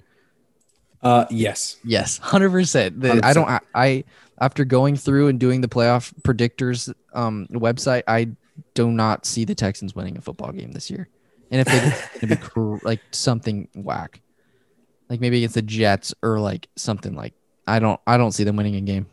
[1.01, 1.77] Uh, yes.
[1.85, 3.05] Yes, hundred percent.
[3.05, 3.49] I don't.
[3.49, 4.05] I, I
[4.41, 8.29] after going through and doing the playoff predictors um website, I
[8.75, 11.09] do not see the Texans winning a football game this year.
[11.51, 14.21] And if they it's be cr- like something whack,
[15.09, 17.35] like maybe against the Jets or like something like
[17.67, 18.01] I don't.
[18.07, 19.07] I don't see them winning a game.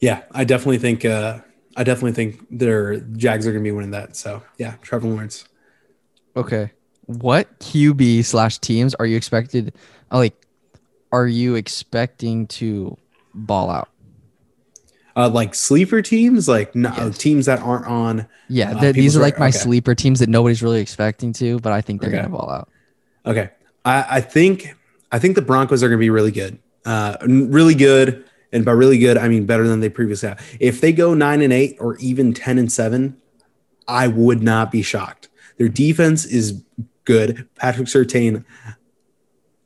[0.00, 1.04] Yeah, I definitely think.
[1.04, 1.40] Uh,
[1.76, 4.16] I definitely think their Jags are going to be winning that.
[4.16, 5.46] So yeah, Trevor Lawrence.
[6.36, 6.72] Okay.
[7.06, 9.74] What QB slash teams are you expected?
[10.12, 10.34] Like,
[11.12, 12.96] are you expecting to
[13.34, 13.88] ball out?
[15.16, 17.18] Uh, like sleeper teams, like no, Yes.
[17.18, 18.26] teams that aren't on.
[18.48, 19.58] Yeah, Uh, th- these are like my okay.
[19.58, 22.18] sleeper teams that nobody's really expecting to, but I think they're Okay.
[22.18, 22.68] gonna ball out.
[23.26, 23.50] Okay,
[23.84, 24.74] I, I think
[25.12, 26.58] I think the Broncos are to be really good.
[26.86, 30.40] Uh, really good, and by really good, I mean better than they previously have.
[30.60, 33.16] If they go nine and eight or even ten and seven,
[33.88, 35.28] I would not be shocked.
[35.58, 36.62] Their defense is
[37.04, 37.48] good.
[37.56, 38.44] Patrick Surtain,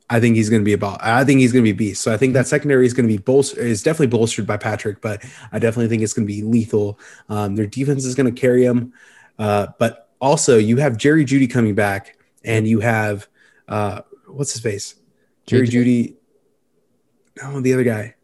[0.09, 1.03] I think he's going to be about.
[1.03, 2.01] I think he's going to be beast.
[2.01, 3.59] So I think that secondary is going to be bolstered.
[3.59, 6.99] Is definitely bolstered by Patrick, but I definitely think it's going to be lethal.
[7.27, 8.93] Um, their defense is going to carry them,
[9.39, 13.27] uh, but also you have Jerry Jeudy coming back, and you have
[13.67, 14.95] uh, what's his face,
[15.47, 15.67] Jerry?
[15.67, 16.15] Jeudy.
[17.41, 18.15] No, the other guy.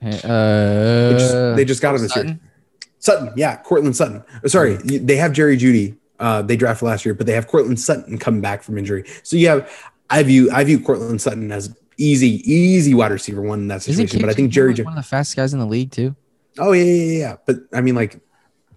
[0.00, 2.24] Hey, They Uh, just, they just got him this year.
[2.24, 2.40] Sutton?
[2.98, 4.24] Sutton, yeah, Courtland Sutton.
[4.44, 5.96] Oh, sorry, they have Jerry Jeudy.
[6.20, 9.04] Uh, they drafted last year, but they have Courtland Sutton coming back from injury.
[9.24, 13.60] So you have, I view, I view Courtland Sutton as easy, easy wide receiver one
[13.60, 14.20] in that situation.
[14.20, 16.14] But I think Jerry, like, one of the fastest guys in the league too.
[16.58, 17.36] oh yeah, yeah, yeah.
[17.46, 18.20] But I mean, like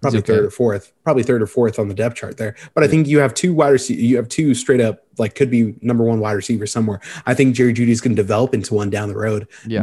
[0.00, 0.34] probably okay.
[0.34, 2.54] third or fourth, probably third or fourth on the depth chart there.
[2.74, 5.50] But I think you have two wide receiver, you have two straight up like could
[5.50, 7.00] be number one wide receiver somewhere.
[7.26, 9.48] I think Jerry Jeudy is going to develop into one down the road.
[9.66, 9.82] Yeah.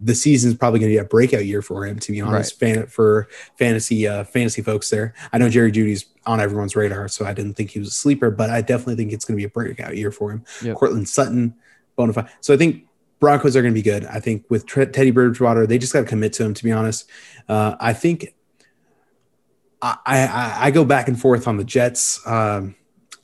[0.00, 2.58] The season's probably going to be a breakout year for him, to be honest.
[2.58, 7.24] Fan, for fantasy uh, fantasy folks there, I know Jerry Jeudy's on everyone's radar, so
[7.24, 9.44] I didn't think he was a sleeper, but I definitely think it's going to be
[9.44, 10.44] a breakout year for him.
[10.62, 10.76] Yep.
[10.76, 11.54] Courtland Sutton,
[11.96, 12.28] bona fide.
[12.40, 12.84] So I think
[13.20, 14.04] Broncos are going to be good.
[14.06, 16.54] I think with Tre- Teddy Bridgewater, they just got to commit to him.
[16.54, 17.08] To be honest,
[17.48, 18.34] uh, I think
[19.82, 22.20] I, I I go back and forth on the Jets.
[22.26, 22.74] Um,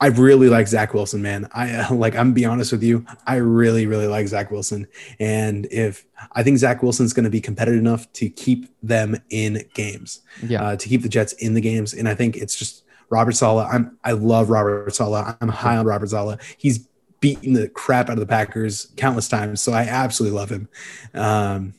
[0.03, 1.49] I really like Zach Wilson, man.
[1.53, 2.15] I like.
[2.15, 3.05] I'm gonna be honest with you.
[3.27, 4.87] I really, really like Zach Wilson,
[5.19, 9.65] and if I think Zach Wilson's going to be competitive enough to keep them in
[9.75, 10.63] games, Yeah.
[10.63, 13.69] uh, to keep the Jets in the games, and I think it's just Robert Saleh.
[13.71, 15.37] I'm I love Robert Saleh.
[15.41, 16.41] I'm high on Robert Saleh.
[16.57, 16.89] He's
[17.21, 20.69] beaten the crap out of the Packers countless times, so I absolutely love him.
[21.13, 21.75] Um,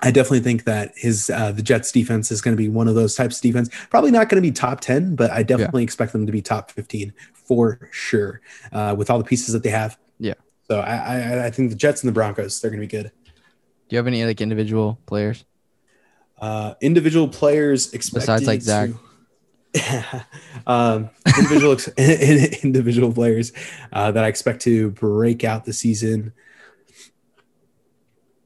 [0.00, 2.94] I definitely think that his uh, the Jets defense is going to be one of
[2.94, 3.68] those types of defense.
[3.90, 6.70] Probably not going to be top ten, but I definitely expect them to be top
[6.70, 8.40] fifteen for sure
[8.72, 9.98] uh, with all the pieces that they have.
[10.18, 10.34] Yeah.
[10.70, 13.10] So I, I I think the Jets and the Broncos they're going to be good.
[13.88, 15.44] Do you have any like individual players?
[16.40, 18.90] Uh, individual players expected Besides, like, Zach.
[18.90, 19.00] to-
[20.66, 23.52] um, individual individual players
[23.92, 26.32] uh, that I expect to break out the season.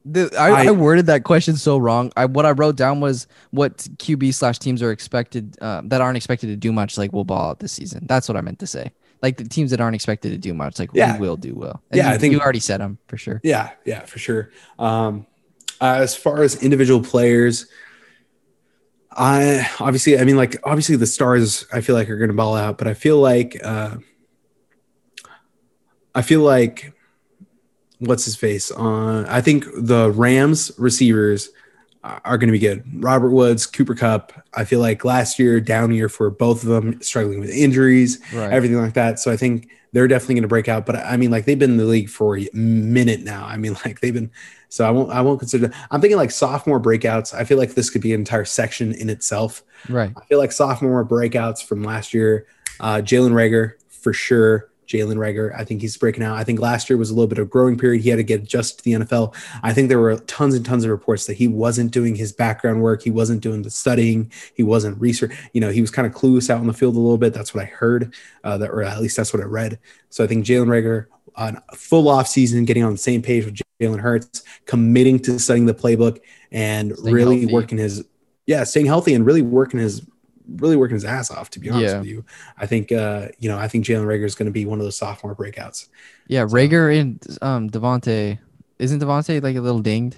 [0.05, 2.11] The, I, I, I- worded that question so wrong.
[2.17, 6.17] I what I wrote down was what QB slash teams are expected uh, that aren't
[6.17, 8.05] expected to do much, like will ball out this season.
[8.07, 8.91] That's what I meant to say.
[9.21, 11.13] Like the teams that aren't expected to do much, like Yeah.
[11.17, 11.81] we will do well.
[11.93, 13.39] Yeah, you, I think- you already said them for sure.
[13.43, 14.51] Yeah, yeah, for sure.
[14.77, 15.25] Um,
[15.79, 17.67] uh, as far as individual players,
[19.15, 22.55] I obviously, I mean, like obviously the stars, I feel like are going to ball
[22.55, 23.97] out, but I feel like, uh,
[26.15, 26.93] I feel like,
[27.99, 28.69] what's his face?
[28.71, 31.49] On I think the Rams receivers
[32.03, 32.83] are are going to be good.
[33.03, 34.33] Robert Woods, Cooper Kupp.
[34.53, 38.51] I feel like last year down year for both of them, struggling with injuries Right.
[38.51, 39.19] everything like that.
[39.19, 40.85] So I think they're definitely going to break out.
[40.85, 43.45] But I mean, like they've been in the league for a minute now.
[43.45, 44.31] I mean, like they've been.
[44.69, 45.11] So I won't.
[45.11, 45.71] I won't consider.
[45.91, 47.33] I'm thinking like sophomore breakouts.
[47.33, 49.63] I feel like this could be an entire section in itself.
[49.87, 50.11] right.
[50.17, 52.47] I feel like sophomore breakouts from last year.
[52.79, 54.69] Uh, Jalen Reagor for sure.
[54.87, 56.37] Jalen Reagor, I think he's breaking out.
[56.37, 58.01] I think last year was a little bit of a growing period.
[58.03, 59.35] He had to get adjusted to the NFL.
[59.63, 62.81] I think there were tons and tons of reports that he wasn't doing his background
[62.81, 63.01] work.
[63.01, 64.31] He wasn't doing the studying.
[64.53, 65.31] He wasn't research.
[65.53, 67.33] You know, he was kind of clueless out in the field a little bit.
[67.33, 68.13] That's what I heard,
[68.43, 69.79] uh, that, or at least that's what I read.
[70.09, 71.05] So I think Jalen Reagor,
[71.35, 75.65] on full off season, getting on the same page with Jalen Hurts, committing to studying
[75.65, 76.19] the playbook
[76.51, 77.53] and Staying really healthy.
[77.53, 78.05] working his,
[78.45, 80.05] yeah, staying healthy and really working his
[80.57, 81.49] really working his ass off.
[81.51, 81.99] To be honest Yeah.
[81.99, 82.25] with you,
[82.57, 84.85] I think uh, you know I think Jalen Reagor is going to be one of
[84.85, 85.87] those sophomore breakouts.
[86.27, 88.39] Yeah, Reagor and um Devonte
[88.79, 90.17] isn't Devonte like a little dinged,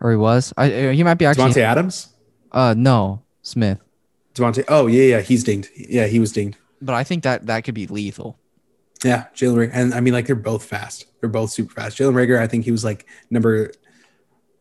[0.00, 0.52] or he was?
[0.56, 1.50] I uh, he might be actually.
[1.50, 2.08] Davante Adams,
[2.52, 3.78] Uh, no, Smith.
[4.34, 4.64] Devontae.
[4.68, 5.68] Oh yeah, yeah, he's dinged.
[5.76, 6.56] Yeah, he was dinged.
[6.82, 8.38] But I think that that could be lethal.
[9.04, 11.06] Yeah, Jalen Reagor, and I mean like they're both fast.
[11.20, 11.98] They're both super fast.
[11.98, 13.72] Jalen Reagor, I think he was like number,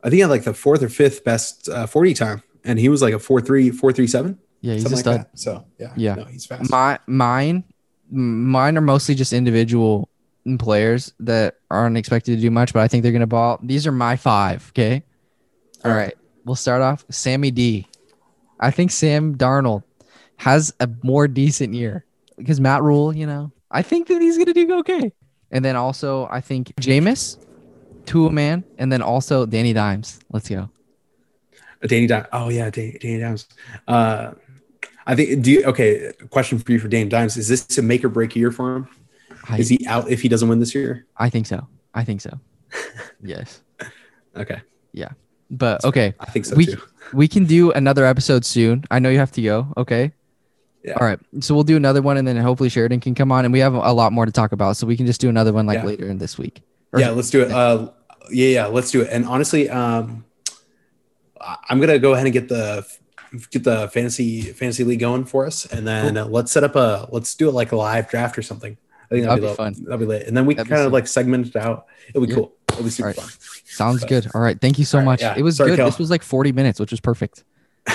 [0.03, 2.89] I think he had like the fourth or fifth best uh, forty time, and he
[2.89, 5.31] was like a four three four three seven Yeah, he's something a like stud.
[5.33, 5.39] that.
[5.39, 6.15] So yeah, Yeah.
[6.15, 6.69] no, he's fast.
[6.69, 7.63] My mine,
[8.09, 10.09] mine are mostly just individual
[10.57, 13.59] players that aren't expected to do much, but I think they're gonna ball.
[13.63, 14.69] These are my five.
[14.73, 15.03] Okay.
[15.85, 16.13] All right.
[16.45, 17.87] We'll start off Sammy D.
[18.59, 19.83] I think Sam Darnold
[20.37, 22.05] has a more decent year
[22.37, 25.11] because Matt Rhule, you know, I think that he's gonna do okay.
[25.51, 27.37] And then also I think Jameis,
[28.05, 30.19] Tua man, and then also Danny Dimes.
[30.31, 30.69] Let's go.
[31.87, 32.27] Danny Dimes.
[32.33, 33.47] Oh yeah, Danny, Danny Dimes.
[33.87, 34.31] Uh,
[35.07, 35.41] I think.
[35.43, 36.11] Do you okay?
[36.29, 38.87] Question for you for Danny Dimes: Is this a make or break year for him?
[39.49, 41.05] I, Is he out if he doesn't win this year?
[41.17, 41.67] I think so.
[41.93, 42.39] I think so.
[43.23, 43.61] yes.
[44.35, 44.61] Okay,
[44.93, 45.09] Yeah.
[45.49, 46.81] But okay, I think so We- too.
[47.13, 48.83] we can do another episode soon.
[48.91, 49.73] I know you have to go.
[49.77, 50.11] Okay.
[50.83, 50.93] Yeah.
[51.01, 51.19] All right.
[51.39, 53.73] So we'll do another one, and then hopefully Sheridan can come on, and we have
[53.73, 54.77] a lot more to talk about.
[54.77, 55.85] So we can just do another one like Yeah.
[55.85, 56.61] later in this week.
[56.95, 57.51] Yeah, let's do it.
[57.51, 57.89] Uh,
[58.31, 59.09] yeah, yeah, let's do it.
[59.11, 60.23] And honestly, um,
[61.69, 62.85] I'm gonna go ahead and get the
[63.51, 67.07] get the fantasy fantasy league going for us, and then uh, let's set up a
[67.11, 68.77] let's do it like a live draft or something.
[69.11, 69.85] I think that'd, That'd be be, fun.
[69.85, 70.27] That'd be lit.
[70.27, 71.87] And then we kind of like segment it out.
[72.09, 72.35] It'll be Yeah.
[72.35, 72.53] cool.
[72.69, 73.19] It'll be super Alright.
[73.19, 73.29] fun.
[73.65, 74.27] Sounds But- good.
[74.35, 74.61] All right.
[74.61, 75.21] Thank you so right, much.
[75.21, 75.33] yeah.
[75.35, 75.77] It was Sorry, good.
[75.77, 75.87] Kel.
[75.87, 77.43] This was like 40 minutes, which was perfect.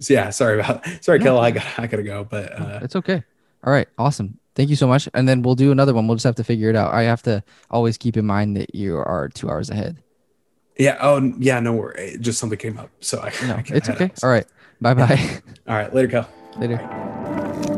[0.00, 1.24] So, yeah, sorry about sorry, No.
[1.24, 1.38] Kel.
[1.38, 3.22] I got I gotta go, but uh, It's okay.
[3.64, 3.88] All right.
[3.96, 4.38] Awesome.
[4.54, 5.08] Thank you so much.
[5.14, 6.06] And then we'll do another one.
[6.06, 6.92] We'll just have to figure it out.
[6.92, 10.02] I have to always keep in mind that you are two hours ahead.
[10.80, 10.98] Yeah.
[11.00, 11.60] Oh, yeah.
[11.60, 11.94] No worry.
[11.98, 13.32] Eh, just something came up, so I.
[13.46, 14.10] No, I it's okay.
[14.22, 14.46] All right.
[14.80, 15.40] Bye bye.
[15.68, 15.94] All right.
[15.94, 16.28] Later, Kel.
[16.58, 17.76] Later.